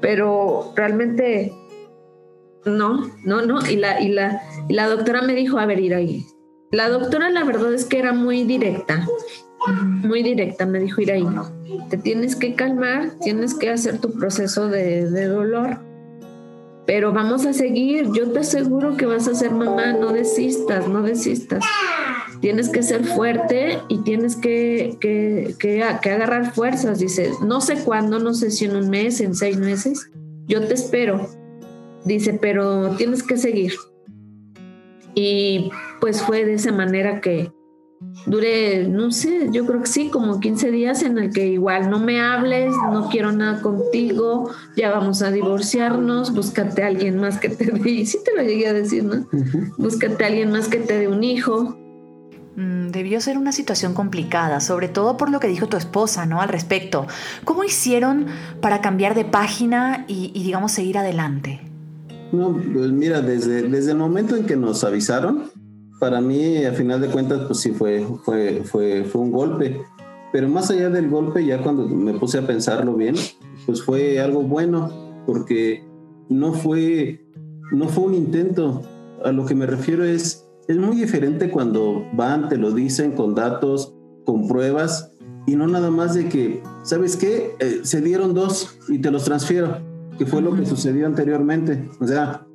Pero 0.02 0.74
realmente 0.76 1.52
no, 2.66 3.10
no, 3.24 3.42
no. 3.46 3.66
Y 3.66 3.78
la, 3.78 4.02
y 4.02 4.10
la, 4.10 4.42
la 4.70 4.88
doctora 4.88 5.22
me 5.22 5.34
dijo, 5.34 5.58
a 5.58 5.66
ver, 5.66 5.80
ir 5.80 5.96
ahí. 5.96 6.26
La 6.72 6.90
doctora 6.90 7.30
la 7.30 7.44
verdad 7.44 7.74
es 7.74 7.86
que 7.86 8.00
era 8.00 8.14
muy 8.14 8.44
directa, 8.44 9.08
muy 9.68 10.24
directa. 10.24 10.66
Me 10.66 10.80
dijo, 10.80 11.02
ir 11.02 11.12
ahí. 11.12 11.26
Te 11.90 11.98
tienes 11.98 12.36
que 12.36 12.56
calmar, 12.56 13.12
tienes 13.22 13.54
que 13.54 13.70
hacer 13.70 14.00
tu 14.00 14.12
proceso 14.14 14.68
de, 14.68 15.10
dolor. 15.28 15.80
Pero 16.86 17.14
vamos 17.14 17.46
a 17.46 17.54
seguir. 17.54 18.10
Yo 18.14 18.32
te 18.32 18.40
aseguro 18.40 18.98
que 18.98 19.06
vas 19.06 19.28
a 19.28 19.36
ser 19.36 19.52
mamá. 19.52 19.94
No 19.94 20.12
desistas, 20.12 20.88
no 20.88 21.02
desistas. 21.02 21.64
Tienes 22.42 22.70
que 22.70 22.84
ser 22.84 23.06
fuerte 23.06 23.80
y 23.88 24.00
tienes 24.00 24.36
que, 24.36 24.98
que, 25.00 25.56
que, 25.58 25.84
que 26.02 26.12
agarrar 26.12 26.54
fuerzas. 26.54 27.00
Dice, 27.00 27.32
no 27.42 27.62
sé 27.62 27.78
cuándo, 27.84 28.20
no 28.20 28.34
sé 28.34 28.52
si 28.52 28.66
en 28.66 28.76
un 28.76 28.90
mes, 28.90 29.22
en 29.22 29.34
seis 29.34 29.58
meses. 29.58 30.10
Yo 30.46 30.68
te 30.68 30.74
espero 30.74 31.30
Dice, 32.06 32.34
pero 32.34 32.96
tienes 32.98 33.24
que 33.24 33.38
seguir. 33.38 33.74
Y 35.16 35.72
pues 36.02 36.22
fue 36.22 36.44
de 36.44 36.56
esa 36.56 36.72
manera 36.72 37.22
que 37.22 37.52
duré, 38.26 38.88
no 38.88 39.12
sé, 39.12 39.50
yo 39.52 39.66
creo 39.66 39.82
que 39.82 39.88
sí, 39.88 40.10
como 40.10 40.40
15 40.40 40.72
días 40.72 41.04
en 41.04 41.18
el 41.18 41.32
que 41.32 41.48
igual 41.48 41.90
no 41.90 42.00
me 42.00 42.22
hables, 42.22 42.74
no 42.92 43.10
quiero 43.10 43.32
nada 43.32 43.62
contigo, 43.62 44.50
ya 44.76 44.92
vamos 44.92 45.22
a 45.22 45.32
divorciarnos, 45.32 46.34
búscate 46.34 46.84
a 46.84 46.88
alguien 46.88 47.20
más 47.20 47.38
que 47.40 47.50
te 47.50 47.66
dé, 47.66 47.90
y 47.90 48.06
sí 48.06 48.20
te 48.24 48.36
lo 48.36 48.44
llegué 48.44 48.68
a 48.68 48.74
decir, 48.74 49.04
¿no? 49.04 49.26
Búscate 49.78 50.24
a 50.24 50.28
alguien 50.28 50.52
más 50.52 50.68
que 50.68 50.78
te 50.78 50.98
dé 50.98 51.08
un 51.08 51.24
hijo. 51.24 51.78
Mm, 52.56 52.90
debió 52.90 53.20
ser 53.20 53.38
una 53.38 53.52
situación 53.52 53.94
complicada, 53.94 54.60
sobre 54.60 54.88
todo 54.88 55.18
por 55.18 55.30
lo 55.30 55.40
que 55.40 55.48
dijo 55.48 55.68
tu 55.68 55.76
esposa, 55.76 56.26
¿no? 56.26 56.40
Al 56.40 56.50
respecto. 56.50 57.08
¿Cómo 57.44 57.64
hicieron 57.64 58.28
para 58.62 58.80
cambiar 58.80 59.16
de 59.16 59.26
página 59.26 60.06
y, 60.08 60.32
y 60.36 60.44
digamos, 60.44 60.72
seguir 60.72 60.98
adelante? 60.98 61.62
No, 62.32 62.52
pues 62.52 62.92
mira, 62.92 63.22
desde, 63.22 63.70
desde 63.70 63.92
el 63.92 63.98
momento 63.98 64.36
en 64.36 64.46
que 64.46 64.56
nos 64.56 64.84
avisaron, 64.84 65.52
para 66.00 66.22
mí, 66.22 66.64
a 66.66 66.74
final 66.74 67.02
de 67.02 67.08
cuentas, 67.08 67.42
pues 67.48 67.60
sí 67.60 67.72
fue, 67.72 68.06
fue, 68.24 68.64
fue, 68.64 69.04
fue 69.06 69.22
un 69.22 69.32
golpe. 69.32 69.82
Pero 70.32 70.50
más 70.50 70.72
allá 70.72 70.90
del 70.90 71.10
golpe, 71.10 71.46
ya 71.46 71.62
cuando 71.62 71.88
me 71.88 72.14
puse 72.14 72.40
a 72.40 72.48
pensarlo 72.48 72.96
bien, 72.96 73.16
pues 73.66 73.84
fue 73.84 74.20
algo 74.20 74.42
bueno, 74.42 74.92
porque 75.26 75.86
no 76.30 76.54
fue, 76.54 77.26
no 77.72 77.88
fue 77.88 78.06
un 78.06 78.16
intento. 78.16 78.82
a 79.24 79.32
lo 79.32 79.46
que 79.46 79.56
me 79.56 79.66
refiero 79.66 80.04
es, 80.04 80.46
es 80.68 80.78
muy 80.78 80.98
diferente 80.98 81.50
cuando 81.50 82.06
van, 82.14 82.50
te 82.50 82.58
lo 82.58 82.72
dicen 82.72 83.12
con 83.12 83.36
datos, 83.36 83.96
con 84.26 84.48
pruebas, 84.48 85.12
y 85.46 85.56
no 85.56 85.68
nada 85.68 85.92
más 85.92 86.14
de 86.14 86.30
que, 86.30 86.64
¿sabes 86.84 87.18
qué? 87.18 87.56
Eh, 87.60 87.82
se 87.84 88.02
dieron 88.02 88.34
dos 88.34 88.80
y 88.88 89.00
te 89.00 89.12
los 89.12 89.26
transfiero, 89.26 89.78
que 90.18 90.26
fue 90.26 90.42
lo 90.42 90.56
que 90.56 90.66
sucedió 90.66 91.06
anteriormente. 91.06 91.90
O 92.00 92.08
sea, 92.08 92.48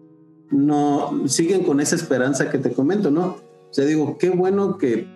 no 0.51 1.29
siguen 1.29 1.65
con 1.65 1.81
esa 1.81 1.97
esperanza 1.97 2.51
que 2.51 2.59
te 2.59 2.73
comento, 2.73 3.11
¿no? 3.11 3.37
O 3.71 3.73
sea, 3.73 3.85
digo, 3.85 4.17
qué 4.19 4.31
bueno 4.31 4.79
que 4.79 5.07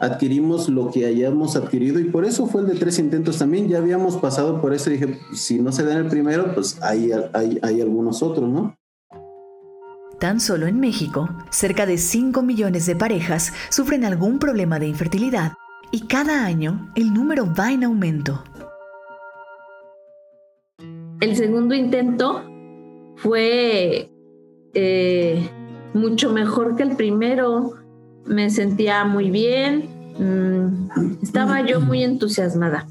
adquirimos 0.00 0.68
lo 0.70 0.90
que 0.90 1.04
hayamos 1.04 1.56
adquirido 1.56 2.00
y 2.00 2.04
por 2.04 2.24
eso 2.24 2.46
fue 2.46 2.62
el 2.62 2.68
de 2.68 2.74
tres 2.74 2.98
intentos 2.98 3.38
también. 3.38 3.68
Ya 3.68 3.78
habíamos 3.78 4.16
pasado 4.16 4.60
por 4.60 4.72
eso 4.72 4.90
y 4.90 4.94
dije, 4.94 5.18
si 5.34 5.60
no 5.60 5.72
se 5.72 5.84
da 5.84 5.92
en 5.92 5.98
el 5.98 6.06
primero, 6.06 6.54
pues 6.54 6.82
hay, 6.82 7.10
hay, 7.34 7.58
hay 7.62 7.80
algunos 7.80 8.22
otros, 8.22 8.48
¿no? 8.48 8.74
Tan 10.18 10.40
solo 10.40 10.66
en 10.66 10.80
México, 10.80 11.28
cerca 11.50 11.86
de 11.86 11.96
5 11.96 12.42
millones 12.42 12.86
de 12.86 12.96
parejas 12.96 13.52
sufren 13.70 14.04
algún 14.04 14.38
problema 14.38 14.78
de 14.78 14.86
infertilidad 14.86 15.52
y 15.92 16.06
cada 16.06 16.44
año 16.44 16.92
el 16.94 17.12
número 17.12 17.46
va 17.58 17.72
en 17.72 17.84
aumento. 17.84 18.44
El 21.20 21.36
segundo 21.36 21.74
intento 21.74 22.42
fue 23.16 24.10
eh, 24.74 25.50
mucho 25.94 26.32
mejor 26.32 26.76
que 26.76 26.82
el 26.82 26.96
primero. 26.96 27.74
Me 28.26 28.50
sentía 28.50 29.04
muy 29.04 29.30
bien, 29.30 29.88
mm, 30.18 31.22
estaba 31.22 31.62
yo 31.66 31.80
muy 31.80 32.04
entusiasmada. 32.04 32.86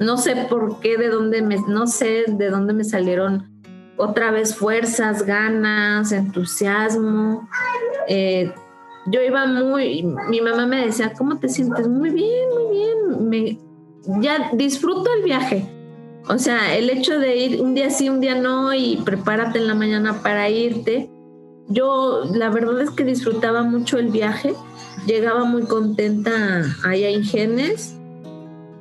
No 0.00 0.18
sé 0.18 0.34
por 0.50 0.80
qué, 0.80 0.98
de 0.98 1.08
dónde 1.08 1.42
me, 1.42 1.56
no 1.68 1.86
sé 1.86 2.24
de 2.26 2.50
dónde 2.50 2.72
me 2.72 2.84
salieron 2.84 3.52
otra 3.96 4.30
vez 4.30 4.56
fuerzas, 4.56 5.24
ganas, 5.24 6.12
entusiasmo. 6.12 7.48
Eh, 8.08 8.52
yo 9.06 9.20
iba 9.22 9.46
muy, 9.46 10.02
mi 10.28 10.40
mamá 10.40 10.66
me 10.66 10.86
decía, 10.86 11.12
¿cómo 11.12 11.38
te 11.38 11.48
sientes? 11.48 11.88
Muy 11.88 12.10
bien, 12.10 12.48
muy 12.54 12.76
bien. 12.76 13.28
Me, 13.28 13.58
ya 14.20 14.50
disfruto 14.52 15.04
el 15.16 15.22
viaje. 15.22 15.68
O 16.28 16.38
sea, 16.38 16.76
el 16.76 16.88
hecho 16.88 17.18
de 17.18 17.36
ir 17.36 17.60
un 17.60 17.74
día 17.74 17.90
sí, 17.90 18.08
un 18.08 18.20
día 18.20 18.34
no 18.34 18.72
y 18.72 19.00
prepárate 19.04 19.58
en 19.58 19.66
la 19.66 19.74
mañana 19.74 20.22
para 20.22 20.48
irte. 20.48 21.10
Yo 21.72 22.24
la 22.34 22.50
verdad 22.50 22.80
es 22.82 22.90
que 22.90 23.04
disfrutaba 23.04 23.62
mucho 23.62 23.98
el 23.98 24.08
viaje. 24.08 24.54
Llegaba 25.06 25.44
muy 25.44 25.62
contenta 25.62 26.64
allá 26.84 27.08
en 27.08 27.24
Genes. 27.24 27.96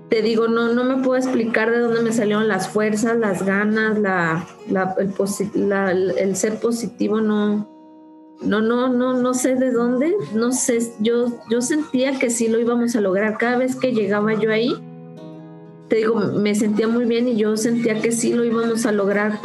Te 0.10 0.22
digo, 0.22 0.50
no, 0.50 0.74
no 0.74 0.84
me 0.84 1.02
puedo 1.02 1.16
explicar 1.16 1.72
de 1.72 1.80
dónde 1.80 2.02
me 2.02 2.12
salieron 2.12 2.50
las 2.50 2.68
fuerzas, 2.68 3.18
las 3.18 3.46
ganas, 3.46 3.98
la, 3.98 4.46
el, 4.68 6.36
ser 6.36 6.60
positivo, 6.60 7.22
no, 7.22 7.70
no, 8.42 8.60
no, 8.60 8.90
no, 8.90 9.14
no 9.14 9.34
sé 9.34 9.56
de 9.56 9.72
dónde, 9.72 10.14
no 10.34 10.52
sé, 10.52 10.80
yo, 11.00 11.28
yo 11.50 11.62
sentía 11.62 12.20
que 12.20 12.30
sí 12.30 12.50
lo 12.50 12.60
íbamos 12.60 12.94
a 12.98 13.00
lograr. 13.00 13.38
Cada 13.38 13.56
vez 13.56 13.78
que 13.78 13.94
llegaba 13.94 14.34
yo 14.34 14.52
ahí, 14.52 14.76
te 15.88 15.96
digo, 15.96 16.16
me 16.16 16.56
sentía 16.56 16.90
muy 16.90 17.06
bien 17.06 17.30
y 17.30 17.38
yo 17.38 17.56
sentía 17.56 18.02
que 18.02 18.12
sí 18.12 18.34
lo 18.34 18.44
íbamos 18.44 18.86
a 18.86 18.92
lograr. 18.92 19.40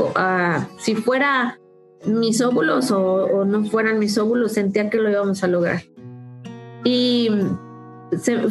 si 0.79 0.97
fuera 0.97 1.61
mis 2.07 2.41
óvulos 2.41 2.91
o, 2.91 3.45
no 3.45 3.65
fueran 3.65 3.99
mis 3.99 4.17
óvulos, 4.19 4.53
sentía 4.53 4.91
que 4.91 4.99
lo 4.99 5.11
íbamos 5.11 5.43
a 5.43 5.49
lograr. 5.49 5.83
Y 6.85 7.31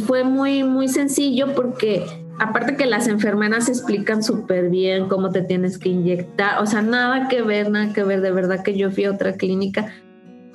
fue 0.06 0.24
muy, 0.24 0.64
muy 0.64 0.88
sencillo 0.88 1.54
porque 1.56 2.06
aparte 2.40 2.76
que 2.76 2.86
las 2.86 3.08
enfermeras 3.08 3.70
explican 3.70 4.22
súper 4.22 4.70
bien 4.70 5.08
cómo 5.08 5.30
te 5.30 5.42
tienes 5.42 5.78
que 5.78 5.90
inyectar, 5.90 6.62
o 6.62 6.66
sea, 6.66 6.82
nada 6.82 7.30
que 7.30 7.42
ver, 7.42 7.72
nada 7.72 7.94
que 7.94 8.04
ver, 8.04 8.22
de 8.22 8.32
verdad 8.32 8.64
que 8.64 8.78
yo 8.78 8.92
fui 8.92 9.06
a 9.06 9.12
otra 9.12 9.34
clínica 9.34 9.94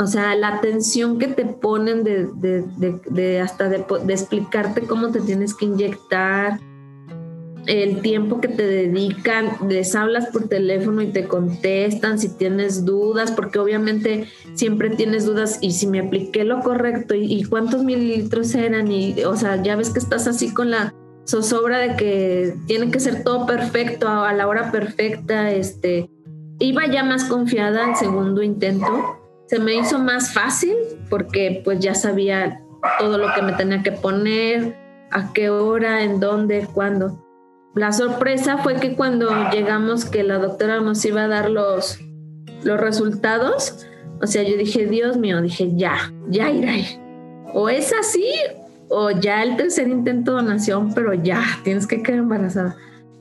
o 0.00 0.07
sea, 0.07 0.35
la 0.35 0.49
atención 0.49 1.19
que 1.19 1.28
te 1.28 1.45
ponen 1.45 2.04
de, 2.04 3.40
hasta 3.40 3.69
de, 3.69 3.85
explicarte 4.09 4.83
cómo 4.83 5.11
te 5.11 5.21
tienes 5.21 5.54
que 5.54 5.66
inyectar, 5.66 6.59
el 7.67 8.00
tiempo 8.00 8.40
que 8.40 8.49
te 8.49 8.67
dedican, 8.67 9.50
les 9.69 9.95
hablas 9.95 10.27
por 10.27 10.49
teléfono 10.49 11.03
y 11.03 11.09
te 11.09 11.25
contestan 11.25 12.18
si 12.18 12.29
tienes 12.37 12.85
dudas, 12.85 13.33
porque 13.33 13.59
obviamente 13.59 14.27
siempre 14.55 14.90
tienes 14.90 15.27
dudas 15.27 15.59
y 15.61 15.73
si 15.73 15.87
me 15.87 16.01
apliqué 16.01 16.44
lo 16.44 16.61
correcto 16.61 17.14
y, 17.14 17.44
cuántos 17.44 17.85
mililitros 17.85 18.55
eran 18.55 18.90
y, 18.90 19.23
o 19.25 19.37
sea, 19.37 19.62
ya 19.62 19.77
ves 19.77 19.90
que 19.90 19.99
estás 19.99 20.27
así 20.27 20.53
con 20.53 20.70
la 20.70 20.94
zozobra 21.27 21.79
de 21.79 21.96
que 21.96 22.55
tiene 22.66 22.90
que 22.90 23.01
ser 23.01 23.23
todo 23.23 23.46
perfecto 23.46 24.09
a, 24.09 24.33
la 24.33 24.49
hora 24.49 24.73
perfecta, 24.73 25.51
este, 25.51 26.11
iba 26.59 26.87
ya 26.87 27.05
más 27.05 27.25
confiada 27.25 27.87
al 27.87 27.96
segundo 27.96 28.42
intento 28.42 29.20
se 29.51 29.59
me 29.59 29.75
hizo 29.75 29.99
más 29.99 30.33
fácil 30.33 30.77
porque 31.09 31.61
pues 31.64 31.81
ya 31.81 31.96
sabía 31.96 32.62
todo 33.01 33.18
lo 33.18 33.35
que 33.35 33.42
me 33.42 33.53
tenía 33.55 33.83
que 33.83 33.90
poner, 33.90 34.77
a 35.11 35.33
qué 35.33 35.51
hora, 35.51 36.05
en 36.05 36.20
dónde, 36.20 36.68
cuándo. 36.73 37.20
La 37.81 37.93
sorpresa 37.93 38.59
fue 38.59 38.75
que 38.75 38.95
cuando 38.95 39.31
llegamos 39.51 40.05
que 40.05 40.23
la 40.23 40.37
doctora 40.37 40.81
nos 40.81 41.03
iba 41.07 41.23
a 41.23 41.29
dar 41.29 41.49
los, 41.49 41.99
los 42.62 42.79
resultados, 42.79 43.87
o 44.21 44.27
sea, 44.27 44.43
yo 44.43 44.59
dije, 44.59 44.85
Dios 44.85 45.16
mío, 45.16 45.40
dije, 45.40 45.75
ya, 45.77 46.12
ya 46.29 46.51
iré. 46.51 47.01
O 47.55 47.71
es 47.71 47.95
así, 47.99 48.31
o 48.90 49.12
ya 49.12 49.43
el 49.43 49.57
tercer 49.57 49.88
intento 49.88 50.37
de 50.37 50.43
donación, 50.43 50.93
pero 50.93 51.14
ya, 51.14 51.43
tienes 51.64 51.87
que 51.87 52.03
quedar 52.03 52.19
embarazada. 52.19 52.77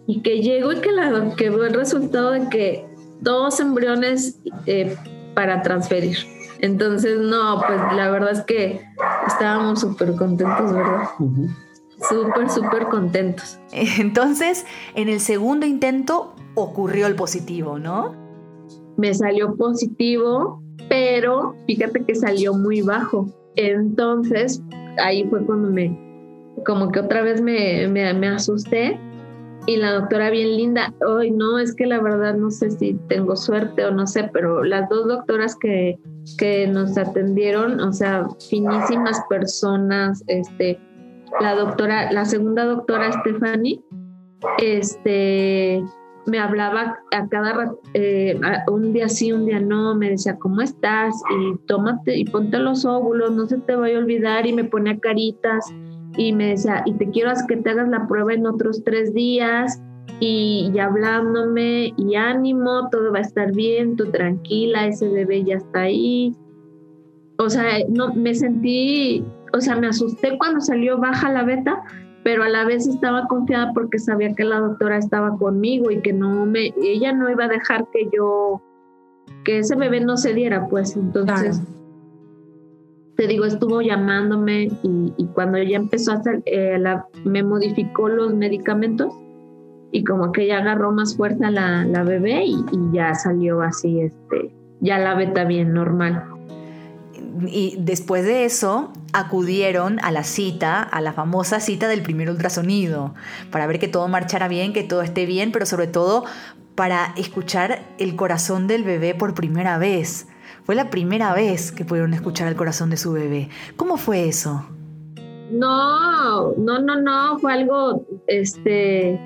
Y 0.08 0.24
que 0.24 0.42
llego 0.42 0.74
y 0.74 0.82
que, 0.82 0.92
la, 0.92 1.34
que 1.38 1.50
veo 1.50 1.64
el 1.64 1.74
resultado 1.74 2.32
de 2.32 2.50
que 2.50 2.86
dos 3.22 3.62
embriones 3.62 4.42
eh, 4.66 4.94
para 5.36 5.62
transferir. 5.62 6.18
Entonces, 6.60 7.18
no, 7.18 7.64
pues 7.66 7.80
la 7.96 8.12
verdad 8.12 8.32
es 8.32 8.42
que 8.42 8.82
estábamos 9.26 9.80
súper 9.80 10.16
contentos, 10.18 10.74
¿verdad? 10.74 11.08
Súper, 12.10 12.50
súper 12.50 12.88
contentos. 12.88 13.60
Entonces, 13.72 14.66
en 14.96 15.10
el 15.10 15.20
segundo 15.20 15.66
intento 15.66 16.34
ocurrió 16.56 17.08
el 17.08 17.16
positivo, 17.16 17.80
¿no? 17.80 18.14
Me 18.98 19.14
salió 19.14 19.56
positivo, 19.56 20.62
pero 20.90 21.56
fíjate 21.68 22.04
que 22.04 22.16
salió 22.16 22.54
muy 22.54 22.82
bajo. 22.82 23.28
Entonces, 23.56 24.62
ahí 25.02 25.26
fue 25.30 25.46
cuando 25.46 25.70
me, 25.70 25.98
como 26.66 26.92
que 26.92 27.00
otra 27.00 27.22
vez 27.22 27.42
me, 27.42 27.88
me, 27.88 28.14
me 28.14 28.28
asusté 28.28 29.00
y 29.66 29.78
la 29.78 29.92
doctora 29.92 30.30
bien 30.30 30.58
linda, 30.58 30.94
hoy 31.06 31.32
no, 31.32 31.60
es 31.60 31.76
que 31.76 31.86
la 31.86 32.02
verdad 32.02 32.36
no 32.36 32.50
sé 32.50 32.72
si 32.72 32.96
tengo 33.08 33.36
suerte 33.36 33.86
o 33.86 33.92
no 33.92 34.08
sé, 34.08 34.30
pero 34.34 34.64
las 34.64 34.90
dos 34.90 35.08
doctoras 35.08 35.56
que, 35.56 36.00
que 36.38 36.66
nos 36.68 36.98
atendieron, 36.98 37.80
o 37.80 37.94
sea, 37.94 38.28
finísimas 38.50 39.22
personas, 39.30 40.24
este, 40.28 40.80
la 41.40 41.56
doctora, 41.56 42.12
la 42.12 42.26
segunda 42.26 42.66
doctora 42.66 43.12
Stephanie, 43.12 43.82
este, 44.58 45.84
me 46.26 46.40
hablaba 46.40 47.00
a 47.12 47.28
cada 47.28 47.74
eh, 47.94 48.40
un 48.68 48.94
día 48.94 49.10
sí, 49.10 49.32
un 49.32 49.46
día 49.46 49.60
no, 49.60 49.96
me 49.96 50.12
decía, 50.12 50.38
¿cómo 50.38 50.62
estás? 50.62 51.16
Y 51.30 51.58
tómate 51.66 52.18
y 52.18 52.26
ponte 52.26 52.60
los 52.60 52.86
óvulos, 52.86 53.32
no 53.32 53.48
se 53.48 53.58
te 53.58 53.76
vaya 53.76 53.98
a 53.98 54.00
olvidar, 54.00 54.46
y 54.46 54.54
me 54.54 54.64
ponía 54.64 55.00
caritas 55.00 55.66
y 56.18 56.34
me 56.34 56.50
decía, 56.50 56.84
y 56.86 56.94
te 56.94 57.10
quiero 57.10 57.32
que 57.48 57.58
te 57.58 57.70
hagas 57.70 57.90
la 57.90 58.08
prueba 58.08 58.34
en 58.34 58.46
otros 58.46 58.84
tres 58.84 59.14
días 59.14 59.82
y, 60.20 60.78
hablándome 60.80 61.94
y 61.98 62.16
ánimo, 62.16 62.90
todo 62.90 63.12
va 63.12 63.20
a 63.20 63.22
estar 63.22 63.54
bien, 63.54 63.96
tú 63.96 64.12
tranquila, 64.12 64.88
ese 64.88 65.08
bebé 65.10 65.44
ya 65.44 65.56
está 65.56 65.82
ahí. 65.82 66.36
O 67.38 67.50
sea, 67.50 67.64
no, 67.88 68.14
me 68.16 68.36
sentí, 68.36 69.24
o 69.54 69.62
sea, 69.62 69.76
me 69.76 69.88
asusté 69.88 70.38
cuando 70.38 70.62
salió 70.62 70.98
baja 70.98 71.32
la 71.32 71.44
beta, 71.44 71.82
pero 72.24 72.44
a 72.44 72.50
la 72.50 72.66
vez 72.66 72.88
estaba 72.88 73.28
confiada 73.28 73.72
porque 73.74 74.00
sabía 74.00 74.34
que 74.34 74.44
la 74.44 74.60
doctora 74.60 74.98
estaba 74.98 75.38
conmigo 75.38 75.92
y 75.92 76.02
que 76.02 76.14
no 76.14 76.46
me, 76.46 76.74
ella 76.82 77.14
no 77.14 77.30
iba 77.30 77.46
a 77.46 77.50
dejar 77.50 77.88
que 77.92 78.10
yo, 78.14 78.62
que 79.44 79.60
ese 79.60 79.76
bebé 79.76 80.02
no 80.02 80.18
se 80.18 80.34
diera, 80.34 80.68
pues 80.68 80.96
entonces 80.96 81.62
te 83.20 83.28
digo, 83.28 83.44
estuvo 83.44 83.82
llamándome 83.82 84.70
y, 84.82 85.28
cuando 85.34 85.58
ya 85.58 85.76
empezó 85.76 86.14
a 86.14 86.16
hacer, 86.16 86.42
eh, 86.46 86.82
me 87.26 87.44
modificó 87.44 88.08
los 88.08 88.34
medicamentos 88.34 89.14
y 89.92 90.06
como 90.06 90.32
que 90.32 90.48
ya 90.48 90.60
agarró 90.60 90.94
más 90.94 91.18
fuerza 91.18 91.52
la, 91.52 91.84
la 91.84 92.04
bebé 92.04 92.46
y, 92.46 92.64
ya 92.94 93.14
salió 93.16 93.62
así, 93.62 94.00
este, 94.00 94.56
ya 94.80 95.00
la 95.00 95.16
beta 95.16 95.44
bien 95.44 95.74
normal. 95.74 96.39
Y 97.48 97.76
después 97.80 98.26
de 98.26 98.46
eso 98.46 98.92
acudieron 99.14 100.00
a 100.02 100.12
la 100.12 100.24
cita, 100.24 100.82
a 100.82 101.02
la 101.02 101.14
famosa 101.14 101.60
cita 101.60 101.88
del 101.88 102.02
primer 102.02 102.30
ultrasonido, 102.30 103.14
para 103.52 103.68
ver 103.68 103.80
que 103.80 103.88
todo 103.88 104.08
marchara 104.08 104.48
bien, 104.48 104.74
que 104.74 104.84
todo 104.84 105.02
esté 105.02 105.26
bien, 105.26 105.52
pero 105.52 105.66
sobre 105.66 105.88
todo 105.88 106.26
para 106.76 107.14
escuchar 107.18 107.82
el 107.98 108.16
corazón 108.16 108.68
del 108.68 108.84
bebé 108.84 109.14
por 109.14 109.34
primera 109.34 109.78
vez. 109.78 110.28
Fue 110.64 110.76
la 110.76 110.90
primera 110.90 111.34
vez 111.34 111.72
que 111.72 111.84
pudieron 111.84 112.14
escuchar 112.14 112.48
el 112.48 112.56
corazón 112.56 112.90
de 112.90 112.98
su 112.98 113.12
bebé. 113.12 113.50
¿Cómo 113.76 113.98
fue 113.98 114.30
eso? 114.30 114.66
No, 115.52 116.54
no, 116.54 116.80
no, 116.80 117.02
no, 117.02 117.40
fue 117.40 117.54
algo, 117.54 118.06
este, 118.28 119.20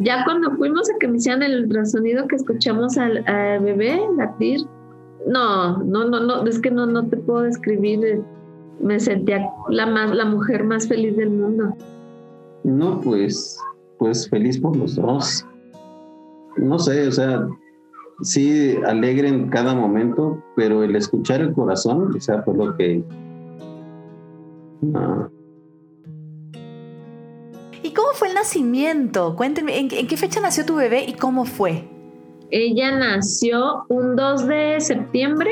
ya 0.00 0.24
cuando 0.24 0.50
fuimos 0.56 0.90
a 0.90 0.98
que 0.98 1.08
me 1.08 1.16
hicieran 1.16 1.42
el 1.42 1.64
ultrasonido 1.64 2.26
que 2.26 2.36
escuchamos 2.36 2.98
al, 2.98 3.22
bebé 3.62 4.00
latir, 4.16 4.60
No, 5.26 5.78
no, 5.78 6.08
no, 6.08 6.20
no, 6.20 6.46
es 6.46 6.60
que 6.60 6.70
no, 6.70 6.86
no 6.86 7.08
te 7.08 7.16
puedo 7.16 7.42
describir. 7.42 8.22
Me 8.80 9.00
sentía 9.00 9.50
la, 9.68 9.86
más, 9.86 10.14
la 10.14 10.24
mujer 10.24 10.64
más 10.64 10.86
feliz 10.86 11.16
del 11.16 11.30
mundo. 11.30 11.76
No, 12.64 13.00
pues, 13.00 13.60
pues 13.98 14.28
feliz 14.28 14.58
por 14.58 14.76
los 14.76 14.96
dos. 14.96 15.46
No 16.56 16.78
sé, 16.78 17.08
o 17.08 17.12
sea, 17.12 17.46
sí 18.22 18.76
alegre 18.86 19.28
en 19.28 19.48
cada 19.48 19.74
momento, 19.74 20.42
pero 20.54 20.82
el 20.82 20.96
escuchar 20.96 21.40
el 21.40 21.52
corazón, 21.52 22.14
o 22.16 22.20
sea, 22.20 22.42
fue 22.42 22.54
lo 22.56 22.76
que... 22.76 23.02
¿Y 27.82 27.92
cómo 27.92 28.08
fue 28.14 28.28
el 28.28 28.34
nacimiento? 28.34 29.34
Cuéntenme, 29.36 29.78
¿en, 29.78 29.88
qué 29.88 30.16
fecha 30.16 30.40
nació 30.40 30.64
tu 30.64 30.76
bebé 30.76 31.04
y 31.04 31.14
cómo 31.14 31.44
fue? 31.44 31.88
Ella 32.50 32.96
nació 32.96 33.84
un 33.88 34.16
2 34.16 34.46
de 34.46 34.80
septiembre 34.80 35.50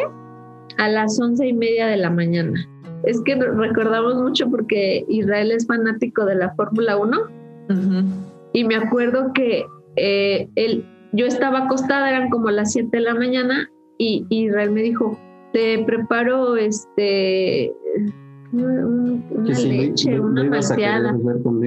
a 0.78 0.88
las 0.88 1.20
once 1.20 1.46
y 1.46 1.52
media 1.52 1.86
de 1.86 1.96
la 1.96 2.10
mañana. 2.10 2.68
Es 3.04 3.20
que 3.22 3.34
recordamos 3.34 4.16
mucho 4.16 4.48
porque 4.48 5.04
Israel 5.08 5.50
es 5.50 5.66
fanático 5.66 6.24
de 6.24 6.36
la 6.36 6.54
Fórmula 6.54 6.96
1 6.96 7.18
y 8.52 8.64
me 8.64 8.76
acuerdo 8.76 9.32
que 9.34 9.64
eh, 9.96 10.48
él, 10.54 10.86
yo 11.12 11.26
estaba 11.26 11.64
acostada, 11.64 12.08
eran 12.08 12.30
como 12.30 12.50
las 12.50 12.72
7 12.72 12.88
de 12.92 13.02
la 13.02 13.14
mañana 13.14 13.70
y 13.98 14.24
Israel 14.30 14.70
me 14.70 14.82
dijo, 14.82 15.18
te 15.52 15.84
preparo 15.84 16.56
este 16.56 17.72
una 18.62 19.58
leche, 19.58 20.20
una 20.20 20.44
malteada. 20.44 21.16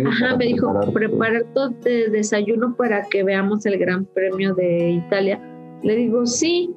Ajá, 0.08 0.38
me 0.38 0.46
dijo, 0.46 0.74
prepara 0.94 1.44
todo 1.54 1.70
de 1.84 2.10
desayuno 2.10 2.76
para 2.76 3.06
que 3.06 3.24
veamos 3.24 3.66
el 3.66 3.78
Gran 3.78 4.06
Premio 4.06 4.56
de 4.56 4.92
Italia. 4.92 5.42
Le 5.84 5.96
digo, 5.96 6.26
sí. 6.26 6.74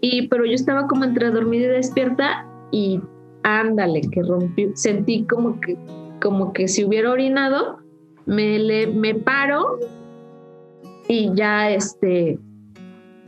Y 0.00 0.28
pero 0.28 0.44
yo 0.44 0.52
estaba 0.52 0.86
como 0.86 1.04
entre 1.04 1.30
dormida 1.30 1.66
y 1.66 1.68
despierta 1.68 2.46
y 2.70 3.00
ándale, 3.42 4.02
que 4.12 4.22
rompí, 4.22 4.70
sentí 4.74 5.24
como 5.24 5.58
que 5.60 5.76
como 6.20 6.52
que 6.52 6.68
si 6.68 6.84
hubiera 6.84 7.10
orinado, 7.10 7.78
me 8.26 8.58
le, 8.58 8.88
me 8.88 9.14
paro 9.14 9.78
y 11.08 11.32
ya 11.34 11.70
este 11.70 12.38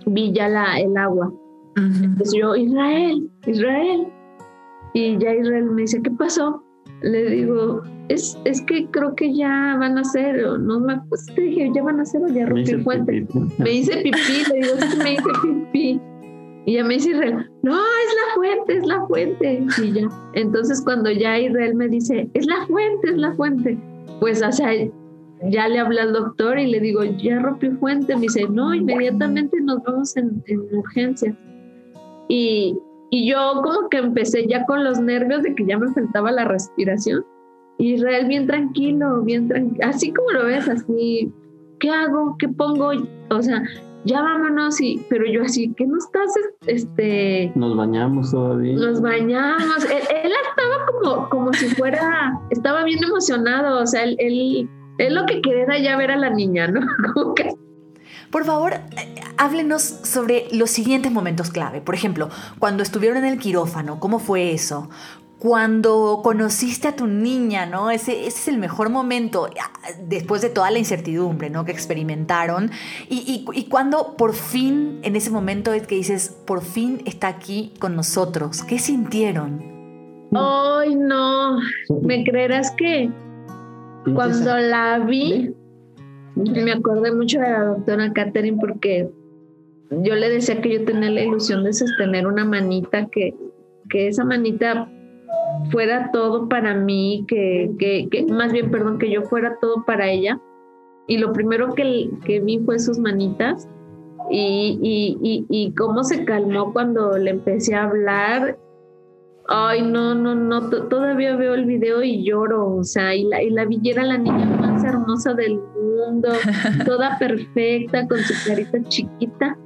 vi 0.06 0.32
ya 0.32 0.48
la, 0.48 0.78
el 0.78 0.96
agua. 0.96 1.32
Entonces 1.76 2.34
yo, 2.38 2.56
Israel, 2.56 3.30
Israel, 3.46 4.08
y 4.94 5.18
ya 5.18 5.34
Israel 5.34 5.64
me 5.66 5.82
dice, 5.82 6.02
¿qué 6.02 6.10
pasó? 6.10 6.62
Le 7.02 7.30
digo, 7.30 7.82
es, 8.08 8.38
es 8.44 8.60
que 8.62 8.86
creo 8.90 9.14
que 9.14 9.34
ya 9.34 9.76
van 9.78 9.96
a 9.96 10.02
hacer, 10.02 10.44
o 10.44 10.58
no 10.58 10.80
me 10.80 11.00
pues 11.08 11.26
te 11.26 11.42
dije, 11.42 11.70
ya 11.74 11.82
van 11.82 12.00
a 12.00 12.02
hacer 12.02 12.22
o 12.22 12.28
ya 12.28 12.46
rompí 12.46 12.70
el 12.70 12.82
puente. 12.82 13.26
Me 13.58 13.72
hice 13.72 13.96
pipí, 13.98 14.44
le 14.50 14.60
digo, 14.60 14.74
que 14.76 15.02
me 15.02 15.12
hice 15.12 15.30
pipí. 15.42 16.00
Y 16.66 16.74
ya 16.74 16.84
me 16.84 16.94
dice 16.94 17.10
Israel, 17.10 17.50
no, 17.62 17.72
es 17.72 17.78
la 17.78 18.34
fuente, 18.34 18.76
es 18.76 18.86
la 18.86 19.06
fuente. 19.06 19.66
Y 19.82 19.92
ya. 19.92 20.08
Entonces 20.34 20.82
cuando 20.84 21.10
ya 21.10 21.38
Israel 21.38 21.74
me 21.74 21.88
dice, 21.88 22.28
es 22.34 22.46
la 22.46 22.66
fuente, 22.66 23.10
es 23.10 23.16
la 23.16 23.32
fuente, 23.34 23.78
pues 24.18 24.42
o 24.42 24.52
sea, 24.52 24.70
ya 25.48 25.68
le 25.68 25.78
hablé 25.78 26.00
al 26.00 26.12
doctor 26.12 26.58
y 26.58 26.66
le 26.66 26.80
digo, 26.80 27.02
ya 27.04 27.38
rompí 27.38 27.70
fuente. 27.70 28.14
Me 28.16 28.22
dice, 28.22 28.46
no, 28.50 28.74
inmediatamente 28.74 29.58
nos 29.62 29.82
vamos 29.84 30.16
en, 30.16 30.42
en 30.46 30.60
urgencia. 30.76 31.34
Y, 32.28 32.76
y 33.10 33.28
yo 33.28 33.60
como 33.62 33.88
que 33.88 33.98
empecé 33.98 34.46
ya 34.46 34.64
con 34.66 34.84
los 34.84 35.00
nervios 35.00 35.42
de 35.42 35.54
que 35.54 35.66
ya 35.66 35.78
me 35.78 35.92
faltaba 35.92 36.30
la 36.30 36.44
respiración. 36.44 37.24
Israel 37.78 38.26
bien 38.26 38.46
tranquilo, 38.46 39.22
bien 39.22 39.48
tranquilo, 39.48 39.88
así 39.88 40.12
como 40.12 40.30
lo 40.30 40.44
ves, 40.44 40.68
así, 40.68 41.32
¿qué 41.80 41.90
hago? 41.90 42.36
¿Qué 42.38 42.48
pongo? 42.48 42.92
O 43.30 43.42
sea, 43.42 43.62
ya 44.04 44.22
vámonos, 44.22 44.80
y, 44.80 45.04
pero 45.08 45.24
yo 45.26 45.42
así, 45.42 45.72
¿qué 45.76 45.86
no 45.86 45.96
estás? 45.96 46.32
Este... 46.66 47.52
Nos 47.54 47.76
bañamos 47.76 48.30
todavía. 48.30 48.76
Nos 48.76 49.00
bañamos. 49.00 49.84
él, 49.84 50.02
él, 50.24 50.32
estaba 50.50 50.86
como, 50.86 51.28
como 51.30 51.52
si 51.54 51.66
fuera, 51.74 52.38
estaba 52.50 52.84
bien 52.84 53.02
emocionado, 53.02 53.82
o 53.82 53.86
sea, 53.86 54.04
él, 54.04 54.16
él, 54.18 54.68
él 54.98 55.14
lo 55.14 55.24
que 55.26 55.40
quería 55.40 55.62
era 55.62 55.78
ya 55.78 55.96
ver 55.96 56.10
a 56.10 56.16
la 56.16 56.30
niña, 56.30 56.68
¿no? 56.68 56.80
Como 57.14 57.34
que 57.34 57.50
por 58.30 58.44
favor, 58.44 58.74
háblenos 59.36 59.82
sobre 59.82 60.46
los 60.52 60.70
siguientes 60.70 61.10
momentos 61.10 61.50
clave. 61.50 61.80
Por 61.80 61.94
ejemplo, 61.94 62.28
cuando 62.58 62.82
estuvieron 62.82 63.18
en 63.18 63.24
el 63.24 63.38
quirófano, 63.38 63.98
¿cómo 63.98 64.18
fue 64.18 64.52
eso? 64.52 64.88
Cuando 65.38 66.20
conociste 66.22 66.88
a 66.88 66.96
tu 66.96 67.06
niña, 67.06 67.64
¿no? 67.64 67.90
Ese, 67.90 68.26
es 68.26 68.46
el 68.46 68.58
mejor 68.58 68.90
momento 68.90 69.48
ah, 69.58 69.88
después 70.02 70.42
de 70.42 70.50
toda 70.50 70.70
la 70.70 70.78
incertidumbre, 70.78 71.48
¿no? 71.48 71.64
Que 71.64 71.72
experimentaron. 71.72 72.70
Y, 73.08 73.44
y, 73.52 73.64
cuando 73.64 74.16
por 74.16 74.34
fin, 74.34 75.00
en 75.02 75.16
ese 75.16 75.30
momento 75.30 75.72
es 75.72 75.86
que 75.86 75.94
dices, 75.94 76.36
por 76.46 76.62
fin 76.62 77.02
está 77.06 77.28
aquí 77.28 77.72
con 77.80 77.96
nosotros. 77.96 78.62
¿Qué 78.62 78.78
sintieron? 78.78 80.28
Ay, 80.32 80.94
no. 80.94 81.58
¿Me 82.02 82.22
creerás 82.22 82.70
que 82.72 83.10
cuando 84.14 84.56
la 84.58 84.98
vi, 84.98 85.54
me 86.36 86.72
acordé 86.72 87.12
mucho 87.12 87.40
de 87.40 87.50
la 87.50 87.64
doctora 87.64 88.12
Catherine 88.12 88.58
porque 88.60 89.10
yo 89.90 90.14
le 90.14 90.28
decía 90.28 90.60
que 90.60 90.78
yo 90.78 90.84
tenía 90.84 91.10
la 91.10 91.22
ilusión 91.22 91.64
de 91.64 91.72
sostener 91.72 92.26
una 92.26 92.44
manita, 92.44 93.08
que, 93.10 93.34
que 93.88 94.08
esa 94.08 94.24
manita 94.24 94.88
fuera 95.70 96.10
todo 96.12 96.48
para 96.48 96.74
mí, 96.74 97.24
que, 97.26 97.70
que, 97.78 98.26
más 98.30 98.52
bien, 98.52 98.70
perdón, 98.70 98.98
que 98.98 99.10
yo 99.10 99.22
fuera 99.22 99.58
todo 99.60 99.84
para 99.84 100.08
ella. 100.08 100.40
Y 101.08 101.18
lo 101.18 101.32
primero 101.32 101.74
que, 101.74 102.08
que 102.24 102.40
vi 102.40 102.60
fue 102.60 102.78
sus 102.78 102.98
manitas 102.98 103.68
y, 104.30 104.78
y, 104.80 105.18
y, 105.22 105.46
y, 105.48 105.74
cómo 105.74 106.04
se 106.04 106.24
calmó 106.24 106.72
cuando 106.72 107.18
le 107.18 107.30
empecé 107.30 107.74
a 107.74 107.84
hablar 107.84 108.56
Ay, 109.52 109.82
no, 109.82 110.14
no, 110.14 110.36
no, 110.36 110.70
todavía 110.70 111.34
veo 111.34 111.54
el 111.54 111.64
video 111.64 112.04
y 112.04 112.22
lloro, 112.22 112.72
o 112.76 112.84
sea, 112.84 113.16
y 113.16 113.24
la, 113.24 113.42
y 113.42 113.50
la 113.50 113.64
villera 113.64 114.04
la 114.04 114.16
niña 114.16 114.46
más 114.46 114.69
hermosa 114.90 115.34
del 115.34 115.58
mundo, 115.58 116.28
toda 116.86 117.18
perfecta, 117.18 118.06
con 118.06 118.18
su 118.18 118.34
carita 118.48 118.78
chiquita. 118.88 119.58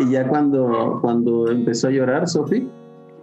Y 0.00 0.10
ya 0.10 0.28
cuando, 0.28 0.98
cuando 1.00 1.50
empezó 1.50 1.88
a 1.88 1.90
llorar, 1.90 2.28
Sofi, 2.28 2.68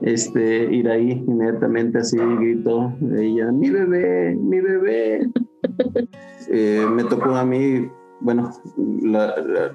este, 0.01 0.73
ir 0.73 0.89
ahí 0.89 1.23
inmediatamente 1.25 1.99
así 1.99 2.17
gritó 2.17 2.93
ella, 3.17 3.51
mi 3.51 3.69
bebé, 3.69 4.35
mi 4.35 4.59
bebé. 4.59 5.29
Eh, 6.47 6.85
me 6.87 7.03
tocó 7.03 7.35
a 7.35 7.43
mí, 7.43 7.89
bueno, 8.19 8.51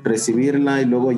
recibirla 0.04 0.80
y 0.80 0.84
luego 0.84 1.10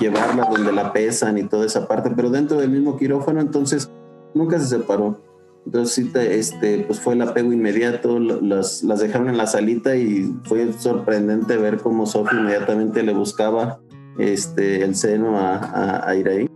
llevarla 0.00 0.48
donde 0.50 0.72
la 0.72 0.92
pesan 0.92 1.38
y 1.38 1.44
toda 1.44 1.64
esa 1.64 1.86
parte, 1.86 2.10
pero 2.16 2.28
dentro 2.28 2.58
del 2.58 2.70
mismo 2.70 2.96
quirófano, 2.96 3.40
entonces 3.40 3.88
nunca 4.34 4.58
se 4.58 4.66
separó. 4.66 5.20
Entonces, 5.66 6.06
este, 6.14 6.84
pues 6.86 7.00
fue 7.00 7.14
el 7.14 7.22
apego 7.22 7.52
inmediato, 7.52 8.20
las, 8.20 8.84
las 8.84 9.00
dejaron 9.00 9.28
en 9.28 9.36
la 9.36 9.48
salita 9.48 9.96
y 9.96 10.32
fue 10.44 10.72
sorprendente 10.72 11.56
ver 11.56 11.78
cómo 11.78 12.06
Sophie 12.06 12.38
inmediatamente 12.38 13.02
le 13.02 13.12
buscaba 13.12 13.80
este, 14.16 14.84
el 14.84 14.94
seno 14.94 15.38
a, 15.38 15.56
a, 15.56 16.08
a 16.08 16.14
Iraí. 16.14 16.48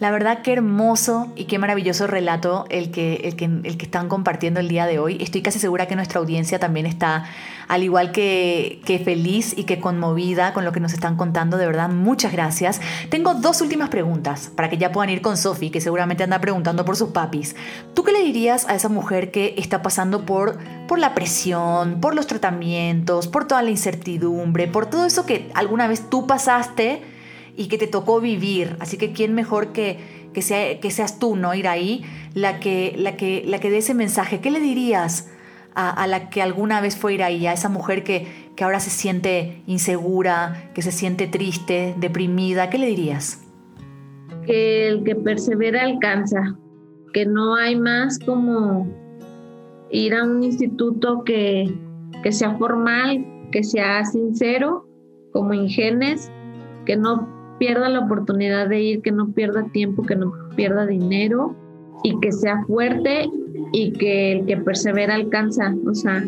La 0.00 0.12
verdad, 0.12 0.42
qué 0.42 0.52
hermoso 0.52 1.26
y 1.34 1.46
qué 1.46 1.58
maravilloso 1.58 2.06
relato 2.06 2.66
el 2.70 2.92
que, 2.92 3.16
el, 3.24 3.34
que, 3.34 3.46
el 3.46 3.76
que 3.76 3.84
están 3.84 4.08
compartiendo 4.08 4.60
el 4.60 4.68
día 4.68 4.86
de 4.86 5.00
hoy. 5.00 5.18
Estoy 5.20 5.42
casi 5.42 5.58
segura 5.58 5.88
que 5.88 5.96
nuestra 5.96 6.20
audiencia 6.20 6.60
también 6.60 6.86
está 6.86 7.24
al 7.66 7.82
igual 7.82 8.12
que, 8.12 8.80
que 8.84 9.00
feliz 9.00 9.58
y 9.58 9.64
que 9.64 9.80
conmovida 9.80 10.52
con 10.52 10.64
lo 10.64 10.70
que 10.70 10.78
nos 10.78 10.92
están 10.92 11.16
contando. 11.16 11.56
De 11.56 11.66
verdad, 11.66 11.88
muchas 11.88 12.30
gracias. 12.30 12.80
Tengo 13.10 13.34
dos 13.34 13.60
últimas 13.60 13.88
preguntas 13.88 14.52
para 14.54 14.70
que 14.70 14.78
ya 14.78 14.92
puedan 14.92 15.10
ir 15.10 15.20
con 15.20 15.36
Sofi, 15.36 15.70
que 15.70 15.80
seguramente 15.80 16.22
anda 16.22 16.40
preguntando 16.40 16.84
por 16.84 16.94
sus 16.94 17.08
papis. 17.08 17.56
¿Tú 17.94 18.04
qué 18.04 18.12
le 18.12 18.22
dirías 18.22 18.68
a 18.68 18.76
esa 18.76 18.88
mujer 18.88 19.32
que 19.32 19.56
está 19.58 19.82
pasando 19.82 20.24
por, 20.24 20.58
por 20.86 21.00
la 21.00 21.12
presión, 21.12 22.00
por 22.00 22.14
los 22.14 22.28
tratamientos, 22.28 23.26
por 23.26 23.48
toda 23.48 23.62
la 23.62 23.70
incertidumbre, 23.70 24.68
por 24.68 24.86
todo 24.86 25.06
eso 25.06 25.26
que 25.26 25.50
alguna 25.54 25.88
vez 25.88 26.08
tú 26.08 26.28
pasaste? 26.28 27.17
Y 27.58 27.66
que 27.66 27.76
te 27.76 27.88
tocó 27.88 28.20
vivir. 28.20 28.76
Así 28.78 28.96
que 28.96 29.12
quién 29.12 29.34
mejor 29.34 29.72
que, 29.72 29.98
que, 30.32 30.42
sea, 30.42 30.78
que 30.78 30.90
seas 30.92 31.18
tú, 31.18 31.34
¿no? 31.34 31.52
Ir 31.54 31.66
ahí, 31.66 32.04
la 32.32 32.60
que, 32.60 32.94
la, 32.96 33.16
que, 33.16 33.42
la 33.44 33.58
que 33.58 33.68
dé 33.68 33.78
ese 33.78 33.94
mensaje. 33.94 34.40
¿Qué 34.40 34.52
le 34.52 34.60
dirías 34.60 35.28
a, 35.74 36.06
la 36.06 36.30
que 36.30 36.40
alguna 36.40 36.80
vez 36.80 36.96
fue 36.96 37.14
ir 37.14 37.22
ahí, 37.22 37.46
a 37.46 37.52
esa 37.52 37.68
mujer 37.68 38.04
que, 38.04 38.26
que 38.54 38.62
ahora 38.62 38.78
se 38.78 38.90
siente 38.90 39.62
insegura, 39.66 40.70
que 40.72 40.82
se 40.82 40.92
siente 40.92 41.26
triste, 41.26 41.96
deprimida? 41.98 42.70
¿Qué 42.70 42.78
le 42.78 42.86
dirías? 42.86 43.44
Que 44.46 44.88
el 44.88 45.02
que 45.02 45.16
persevera 45.16 45.82
alcanza, 45.82 46.56
que 47.12 47.26
no 47.26 47.56
hay 47.56 47.74
más 47.74 48.20
como 48.20 48.86
ir 49.90 50.14
a 50.14 50.22
un 50.22 50.44
instituto 50.44 51.24
que, 51.24 51.74
que 52.22 52.30
sea 52.30 52.56
formal, 52.56 53.26
que 53.50 53.64
sea 53.64 54.04
sincero, 54.04 54.86
como 55.32 55.54
Ingenes, 55.54 56.30
que 56.86 56.96
no 56.96 57.37
pierda 57.58 57.88
la 57.88 58.00
oportunidad 58.00 58.68
de 58.68 58.80
ir, 58.80 59.02
que 59.02 59.12
no 59.12 59.32
pierda 59.32 59.64
tiempo, 59.72 60.02
que 60.02 60.16
no 60.16 60.32
pierda 60.56 60.86
dinero 60.86 61.54
y 62.02 62.18
que 62.20 62.32
sea 62.32 62.62
fuerte 62.66 63.28
y 63.72 63.92
que 63.92 64.32
el 64.32 64.46
que 64.46 64.56
persevera 64.56 65.14
alcanza. 65.14 65.74
O 65.86 65.94
sea, 65.94 66.24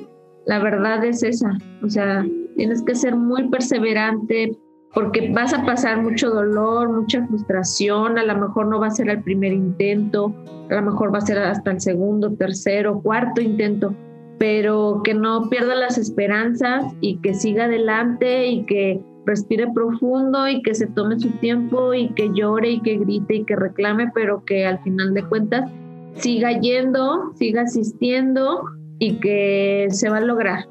la 0.46 0.58
verdad 0.58 1.04
es 1.04 1.22
esa. 1.22 1.56
O 1.82 1.88
sea, 1.88 2.24
tienes 2.56 2.82
que 2.82 2.94
ser 2.94 3.16
muy 3.16 3.48
perseverante, 3.48 4.58
porque 4.92 5.30
vas 5.32 5.54
a 5.54 5.64
pasar 5.64 6.02
mucho 6.02 6.30
dolor, 6.30 6.92
mucha 6.92 7.24
frustración, 7.26 8.18
a 8.18 8.24
lo 8.24 8.36
mejor 8.36 8.66
no 8.66 8.80
va 8.80 8.88
a 8.88 8.90
ser 8.90 9.08
el 9.08 9.22
primer 9.22 9.52
intento, 9.52 10.34
a 10.68 10.74
lo 10.74 10.82
mejor 10.82 11.14
va 11.14 11.18
a 11.18 11.22
ser 11.22 11.38
hasta 11.38 11.70
el 11.70 11.80
segundo, 11.80 12.34
tercero, 12.34 13.00
cuarto 13.00 13.40
intento, 13.40 13.94
pero 14.38 15.02
que 15.04 15.14
no 15.14 15.48
pierda 15.48 15.74
las 15.76 15.96
esperanzas 15.96 16.84
y 17.00 17.18
que 17.18 17.34
siga 17.34 17.66
adelante 17.66 18.48
y 18.48 18.64
que 18.64 19.00
respire 19.26 19.66
profundo 19.74 20.48
y 20.48 20.62
que 20.62 20.74
se 20.74 20.86
tome 20.86 21.18
su 21.18 21.30
tiempo 21.38 21.94
y 21.94 22.12
que 22.14 22.30
llore 22.32 22.70
y 22.70 22.80
que 22.80 22.98
grite 22.98 23.36
y 23.36 23.44
que 23.44 23.56
reclame, 23.56 24.10
pero 24.14 24.44
que 24.44 24.66
al 24.66 24.82
final 24.82 25.14
de 25.14 25.24
cuentas 25.24 25.70
siga 26.14 26.58
yendo, 26.58 27.32
siga 27.34 27.62
asistiendo 27.62 28.64
y 28.98 29.20
que 29.20 29.88
se 29.90 30.08
va 30.08 30.18
a 30.18 30.20
lograr. 30.20 30.68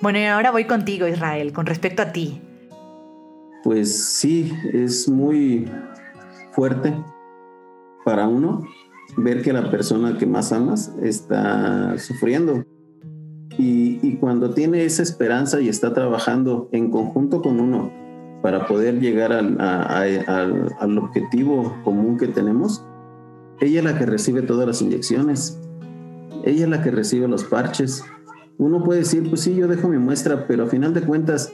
Bueno, 0.00 0.18
y 0.18 0.24
ahora 0.24 0.50
voy 0.50 0.64
contigo, 0.64 1.08
Israel, 1.08 1.52
con 1.52 1.66
respecto 1.66 2.02
a 2.02 2.12
ti. 2.12 2.40
Pues 3.64 4.14
sí, 4.18 4.52
es 4.72 5.08
muy 5.08 5.70
fuerte 6.52 6.94
para 8.04 8.28
uno 8.28 8.62
ver 9.16 9.42
que 9.42 9.52
la 9.52 9.70
persona 9.70 10.16
que 10.16 10.26
más 10.26 10.52
amas 10.52 10.94
está 11.02 11.98
sufriendo. 11.98 12.64
Y, 13.60 14.16
cuando 14.20 14.50
tiene 14.50 14.84
esa 14.84 15.02
esperanza 15.02 15.60
y 15.60 15.68
está 15.68 15.92
trabajando 15.92 16.68
en 16.72 16.90
conjunto 16.90 17.42
con 17.42 17.58
uno 17.58 17.92
para 18.40 18.68
poder 18.68 19.00
llegar 19.00 19.32
al, 19.32 19.60
al 19.60 20.98
objetivo 20.98 21.74
común 21.82 22.16
que 22.18 22.28
tenemos, 22.28 22.84
ella 23.60 23.80
es 23.80 23.84
la 23.84 23.98
que 23.98 24.06
recibe 24.06 24.42
todas 24.42 24.66
las 24.66 24.80
inyecciones, 24.80 25.60
ella 26.44 26.64
es 26.64 26.70
la 26.70 26.82
que 26.82 26.92
recibe 26.92 27.26
los 27.26 27.44
parches. 27.44 28.04
Uno 28.58 28.84
puede 28.84 29.00
decir, 29.00 29.28
pues 29.28 29.40
sí, 29.40 29.54
yo 29.56 29.66
dejo 29.66 29.88
mi 29.88 29.98
muestra, 29.98 30.46
pero 30.46 30.64
a 30.64 30.66
final 30.68 30.94
de 30.94 31.02
cuentas, 31.02 31.52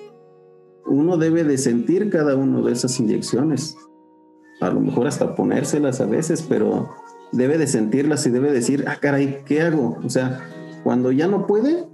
uno 0.87 1.17
debe 1.17 1.45
de 1.45 1.57
sentir 1.57 2.11
cada 2.11 2.37
una 2.37 2.61
de 2.61 2.73
esas 2.73 3.01
inyecciones. 3.01 3.77
A 4.61 4.71
lo 4.71 4.81
mejor 4.81 5.07
hasta 5.07 5.35
ponérselas 5.35 6.01
a 6.01 6.07
veces, 6.07 6.43
pero 6.43 6.91
debe 7.33 7.59
de 7.59 7.67
sentirlas 7.67 8.27
y 8.27 8.31
debe 8.31 8.53
decir, 8.53 8.85
ah, 8.87 8.97
caray, 9.01 9.43
¿qué 9.47 9.63
hago? 9.63 9.99
O 10.05 10.11
sea, 10.11 10.41
cuando 10.83 11.11
ya 11.13 11.27
no 11.27 11.47
puede, 11.47 11.87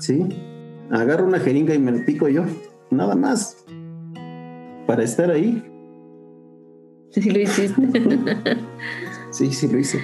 sí, 0.00 0.26
agarro 0.90 1.24
una 1.24 1.38
jeringa 1.38 1.74
y 1.74 1.78
me 1.78 1.92
pico 2.00 2.28
yo, 2.28 2.44
nada 2.90 3.14
más, 3.14 3.64
para 4.86 5.04
estar 5.04 5.30
ahí. 5.30 5.64
Sí, 7.12 7.28
lo 7.28 7.40
hiciste. 7.40 7.74
sí, 9.32 9.52
sí, 9.52 9.66
lo 9.66 9.80
hice. 9.80 9.98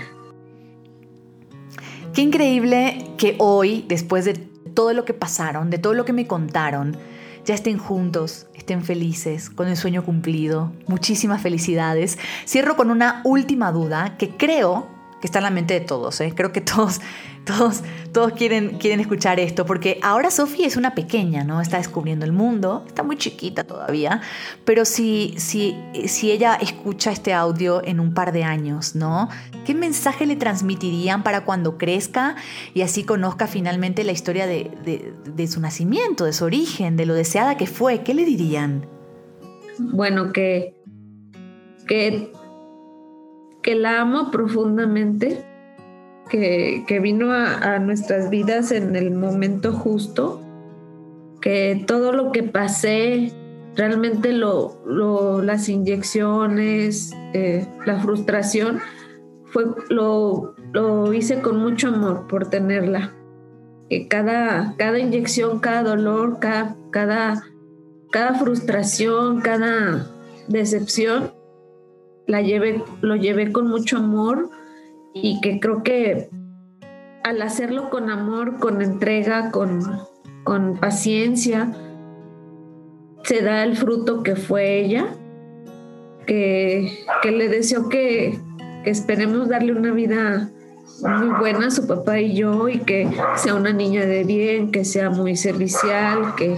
Qué 2.12 2.22
increíble 2.22 3.12
que 3.16 3.37
hoy, 3.38 3.85
después 3.87 4.24
de 4.24 4.35
todo 4.74 4.92
lo 4.92 5.04
que 5.04 5.14
pasaron, 5.14 5.70
de 5.70 5.78
todo 5.78 5.94
lo 5.94 6.04
que 6.04 6.12
me 6.12 6.26
contaron, 6.26 6.96
ya 7.44 7.54
estén 7.54 7.78
juntos, 7.78 8.48
estén 8.54 8.82
felices, 8.82 9.50
con 9.50 9.68
el 9.68 9.76
sueño 9.76 10.04
cumplido. 10.04 10.72
Muchísimas 10.88 11.40
felicidades. 11.40 12.18
Cierro 12.44 12.74
con 12.74 12.90
una 12.90 13.20
última 13.24 13.70
duda 13.70 14.16
que 14.18 14.30
creo 14.30 14.88
que 15.20 15.26
está 15.26 15.38
en 15.38 15.44
la 15.44 15.50
mente 15.50 15.74
de 15.74 15.81
todos. 15.81 16.20
¿eh? 16.20 16.33
Creo 16.35 16.52
que 16.52 16.61
todos 16.61 17.00
todos, 17.46 17.83
todos 18.12 18.33
quieren, 18.33 18.76
quieren 18.79 19.00
escuchar 19.00 19.38
esto, 19.38 19.64
porque 19.64 19.98
ahora 20.02 20.31
Sofía 20.31 20.66
es 20.66 20.76
una 20.76 20.94
pequeña, 20.94 21.44
¿no? 21.44 21.61
Está 21.61 21.79
descubriendo 21.79 22.24
el 22.24 22.33
mundo, 22.33 22.85
está 22.87 23.05
muy 23.05 23.16
chiquita 23.16 23.64
todavía, 23.64 24.20
pero 24.64 24.85
si, 24.85 25.35
si, 25.38 25.76
si 26.07 26.33
ella 26.33 26.57
escucha 26.61 27.12
este 27.12 27.33
audio 27.33 27.83
en 27.85 28.00
un 28.00 28.14
par 28.14 28.33
de 28.33 28.42
años, 28.42 28.96
¿no? 28.96 29.29
¿Qué 29.64 29.74
mensaje 29.74 30.26
le 30.26 30.37
transmitirían 30.37 31.22
para 31.22 31.44
cuando 31.44 31.79
crezca 31.79 32.35
y 32.74 32.83
así 32.83 33.05
conozca 33.05 33.46
finalmente 33.46 34.02
la 34.02 34.12
historia 34.12 34.46
de, 34.46 35.14
de 35.24 35.46
su 35.46 35.61
nacimiento, 35.61 36.24
de 36.24 36.33
su 36.33 36.44
origen, 36.44 36.96
de 36.96 37.07
lo 37.07 37.14
deseada 37.14 37.57
que 37.57 37.66
fue? 37.66 38.02
¿Qué 38.02 38.12
le 38.12 38.24
dirían? 38.24 38.87
Bueno, 39.79 40.33
que, 40.33 40.74
que, 41.87 42.33
que 43.66 43.74
la 43.74 44.00
amo 44.00 44.31
profundamente 44.31 45.44
que, 46.31 47.00
vino 47.02 47.33
a, 47.33 47.79
nuestras 47.81 48.31
vidas 48.31 48.70
en 48.70 48.94
el 48.94 49.11
momento 49.11 49.72
justo, 49.72 50.40
que 51.40 51.85
todo 51.85 52.12
lo 52.12 52.31
que 52.31 52.44
pasé, 52.44 53.33
realmente 53.74 54.33
lo, 54.33 55.42
las 55.42 55.68
inyecciones, 55.68 57.12
eh, 57.35 57.66
la 57.85 57.98
frustración, 57.98 58.79
fue, 59.46 59.64
lo, 59.88 60.55
lo, 60.72 61.12
hice 61.12 61.40
con 61.40 61.59
mucho 61.59 61.88
amor 61.88 62.29
por 62.29 62.48
tenerla. 62.48 63.14
Que 63.90 64.07
cada, 64.07 64.74
cada 64.79 65.00
inyección, 65.00 65.59
cada 65.59 65.83
dolor, 65.83 66.38
cada, 66.38 66.76
cada, 66.90 67.44
cada 68.12 68.35
frustración, 68.35 69.40
cada 69.40 70.07
decepción, 70.46 71.36
la 72.26 72.42
llevé, 72.42 72.82
lo 73.00 73.16
llevé 73.16 73.52
con 73.52 73.68
mucho 73.68 73.98
amor 73.98 74.50
y 75.14 75.40
que 75.40 75.60
creo 75.60 75.82
que 75.82 76.28
al 77.24 77.42
hacerlo 77.42 77.90
con 77.90 78.10
amor, 78.10 78.58
con 78.58 78.82
entrega, 78.82 79.50
con, 79.50 79.80
con 80.44 80.78
paciencia, 80.78 81.72
se 83.24 83.42
da 83.42 83.64
el 83.64 83.76
fruto 83.76 84.22
que 84.22 84.36
fue 84.36 84.78
ella, 84.78 85.08
que, 86.26 86.92
que 87.22 87.32
le 87.32 87.48
deseo 87.48 87.88
que, 87.88 88.38
esperemos 88.84 89.48
darle 89.48 89.72
una 89.72 89.90
vida 89.90 90.52
muy 91.00 91.36
buena 91.40 91.66
a 91.66 91.70
su 91.72 91.88
papá 91.88 92.20
y 92.20 92.36
yo 92.36 92.68
y 92.68 92.78
que 92.78 93.08
sea 93.34 93.56
una 93.56 93.72
niña 93.72 94.06
de 94.06 94.22
bien, 94.22 94.70
que 94.70 94.84
sea 94.84 95.10
muy 95.10 95.34
servicial, 95.34 96.36
que, 96.36 96.56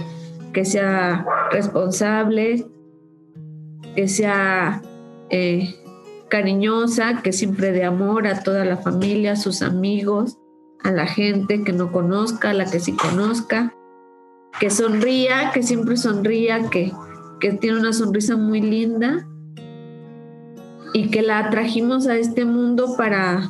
que 0.53 0.63
sea 0.63 1.25
responsable, 1.49 2.67
que 3.95 4.07
sea 4.07 4.83
eh, 5.29 5.75
cariñosa, 6.29 7.21
que 7.21 7.33
siempre 7.33 7.71
de 7.71 7.83
amor 7.83 8.27
a 8.27 8.43
toda 8.43 8.63
la 8.63 8.77
familia, 8.77 9.33
a 9.33 9.35
sus 9.35 9.61
amigos, 9.61 10.37
a 10.83 10.91
la 10.91 11.07
gente 11.07 11.63
que 11.63 11.73
no 11.73 11.91
conozca, 11.91 12.51
a 12.51 12.53
la 12.53 12.65
que 12.65 12.79
sí 12.79 12.95
conozca, 12.95 13.73
que 14.59 14.69
sonría, 14.69 15.51
que 15.53 15.63
siempre 15.63 15.97
sonría, 15.97 16.69
que, 16.69 16.93
que 17.39 17.53
tiene 17.53 17.79
una 17.79 17.93
sonrisa 17.93 18.37
muy 18.37 18.61
linda 18.61 19.27
y 20.93 21.09
que 21.09 21.21
la 21.21 21.49
trajimos 21.49 22.07
a 22.07 22.17
este 22.17 22.45
mundo 22.45 22.95
para, 22.97 23.49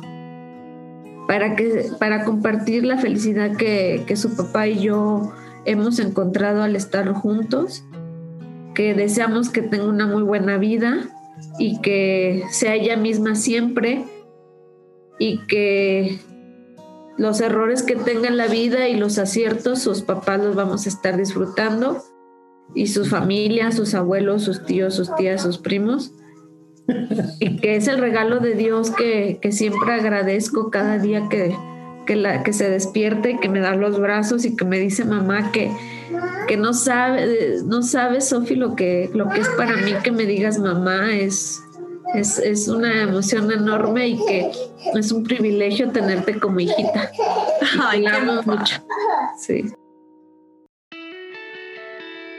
para, 1.28 1.54
que, 1.54 1.90
para 1.98 2.24
compartir 2.24 2.84
la 2.84 2.98
felicidad 2.98 3.56
que, 3.56 4.04
que 4.06 4.16
su 4.16 4.36
papá 4.36 4.66
y 4.66 4.80
yo 4.80 5.32
hemos 5.64 5.98
encontrado 5.98 6.62
al 6.62 6.76
estar 6.76 7.12
juntos, 7.12 7.84
que 8.74 8.94
deseamos 8.94 9.50
que 9.50 9.62
tenga 9.62 9.84
una 9.84 10.06
muy 10.06 10.22
buena 10.22 10.58
vida 10.58 11.08
y 11.58 11.80
que 11.80 12.44
sea 12.50 12.74
ella 12.74 12.96
misma 12.96 13.34
siempre 13.34 14.04
y 15.18 15.38
que 15.46 16.18
los 17.18 17.40
errores 17.40 17.82
que 17.82 17.96
tenga 17.96 18.28
en 18.28 18.38
la 18.38 18.46
vida 18.46 18.88
y 18.88 18.96
los 18.96 19.18
aciertos, 19.18 19.82
sus 19.82 20.02
papás 20.02 20.42
los 20.42 20.56
vamos 20.56 20.86
a 20.86 20.88
estar 20.88 21.16
disfrutando 21.16 22.02
y 22.74 22.86
sus 22.86 23.10
familias, 23.10 23.74
sus 23.74 23.94
abuelos, 23.94 24.42
sus 24.42 24.64
tíos, 24.64 24.94
sus 24.94 25.14
tías, 25.16 25.42
sus 25.42 25.58
primos. 25.58 26.12
Y 27.38 27.56
que 27.58 27.76
es 27.76 27.88
el 27.88 27.98
regalo 27.98 28.40
de 28.40 28.54
Dios 28.54 28.90
que, 28.90 29.38
siempre 29.50 29.92
agradezco 29.92 30.70
cada 30.70 30.98
día 30.98 31.28
que, 31.28 31.54
que, 32.06 32.16
la, 32.16 32.42
que 32.42 32.52
se 32.52 32.68
despierte, 32.68 33.38
que 33.40 33.48
me 33.48 33.60
da 33.60 33.74
los 33.74 34.00
brazos 34.00 34.44
y 34.44 34.56
que 34.56 34.64
me 34.64 34.78
dice 34.78 35.04
mamá 35.04 35.52
que, 35.52 35.70
que 36.48 36.56
no 36.56 36.72
sabe, 36.72 37.58
no 37.64 37.82
sabe, 37.82 38.20
Sofi, 38.20 38.54
lo 38.54 38.74
que, 38.74 39.10
lo 39.14 39.28
que 39.28 39.40
es 39.40 39.48
para 39.50 39.76
mí 39.76 39.92
que 40.02 40.12
me 40.12 40.24
digas 40.24 40.58
mamá, 40.58 41.12
es, 41.12 41.62
es, 42.14 42.68
una 42.68 43.02
emoción 43.02 43.50
enorme 43.52 44.08
y 44.08 44.26
que 44.26 44.50
es 44.94 45.12
un 45.12 45.24
privilegio 45.24 45.90
tenerte 45.90 46.38
como 46.38 46.60
hijita. 46.60 47.10
Ay, 47.80 48.02
la 48.02 48.16
amo 48.16 48.42
mucho. 48.44 48.82
Sí. 49.38 49.64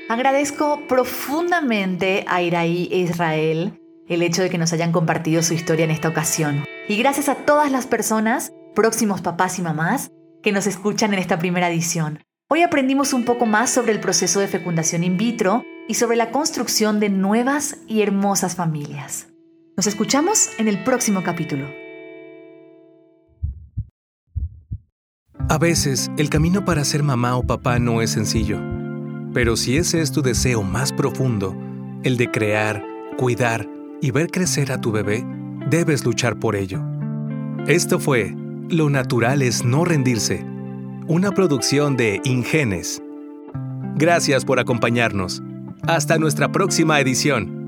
Agradezco 0.10 0.82
profundamente 0.90 2.26
a 2.28 2.42
Iraí 2.42 2.90
e 2.92 2.98
Israel 2.98 3.80
el 4.10 4.24
hecho 4.24 4.42
de 4.42 4.50
que 4.50 4.58
nos 4.58 4.74
hayan 4.74 4.92
compartido 4.92 5.42
su 5.42 5.54
historia 5.54 5.86
en 5.86 5.92
esta 5.92 6.10
ocasión. 6.10 6.66
Y 6.90 6.98
gracias 6.98 7.30
a 7.30 7.36
todas 7.36 7.72
las 7.72 7.88
personas, 7.88 8.52
próximos 8.74 9.22
papás 9.22 9.60
y 9.60 9.62
mamás, 9.62 10.12
que 10.42 10.52
nos 10.52 10.68
escuchan 10.68 11.14
en 11.14 11.20
esta 11.20 11.38
primera 11.40 11.70
edición. 11.70 12.20
Hoy 12.50 12.64
aprendimos 12.64 13.14
un 13.14 13.26
poco 13.26 13.46
más 13.46 13.70
sobre 13.70 13.92
el 13.92 14.00
proceso 14.00 14.40
de 14.40 14.48
fecundación 14.48 15.04
in 15.04 15.18
vitro 15.18 15.64
y 15.88 15.96
sobre 15.96 16.18
la 16.18 16.32
construcción 16.32 17.00
de 17.00 17.10
nuevas 17.10 17.78
y 17.88 18.02
hermosas 18.02 18.56
familias. 18.56 19.28
Nos 19.78 19.88
escuchamos 19.88 20.50
en 20.58 20.68
el 20.68 20.84
próximo 20.84 21.24
capítulo. 21.24 21.68
A 25.50 25.58
veces, 25.58 26.10
el 26.18 26.30
camino 26.30 26.64
para 26.64 26.86
ser 26.86 27.04
mamá 27.04 27.36
o 27.36 27.44
papá 27.44 27.78
no 27.80 28.02
es 28.02 28.12
sencillo. 28.12 28.60
Pero 29.34 29.56
si 29.56 29.78
ese 29.78 30.02
es 30.02 30.12
tu 30.12 30.22
deseo 30.22 30.64
más 30.64 30.92
profundo, 30.94 31.56
el 32.04 32.18
de 32.18 32.32
crear, 32.32 32.84
cuidar 33.18 33.68
y 34.02 34.12
ver 34.12 34.30
crecer 34.30 34.72
a 34.72 34.80
tu 34.80 34.92
bebé, 34.92 35.26
debes 35.70 36.06
luchar 36.06 36.40
por 36.40 36.56
ello. 36.56 36.82
Esto 37.68 38.00
fue 38.00 38.36
Lo 38.72 38.90
natural 38.90 39.42
es 39.42 39.66
no 39.66 39.84
rendirse 39.84 40.46
una 41.10 41.32
producción 41.32 41.98
de 41.98 42.22
Ingenes. 42.24 43.04
Gracias 43.98 44.46
por 44.46 44.62
acompañarnos. 44.62 45.44
Hasta 45.86 46.18
nuestra 46.18 46.54
próxima 46.54 46.98
edición. 47.02 47.61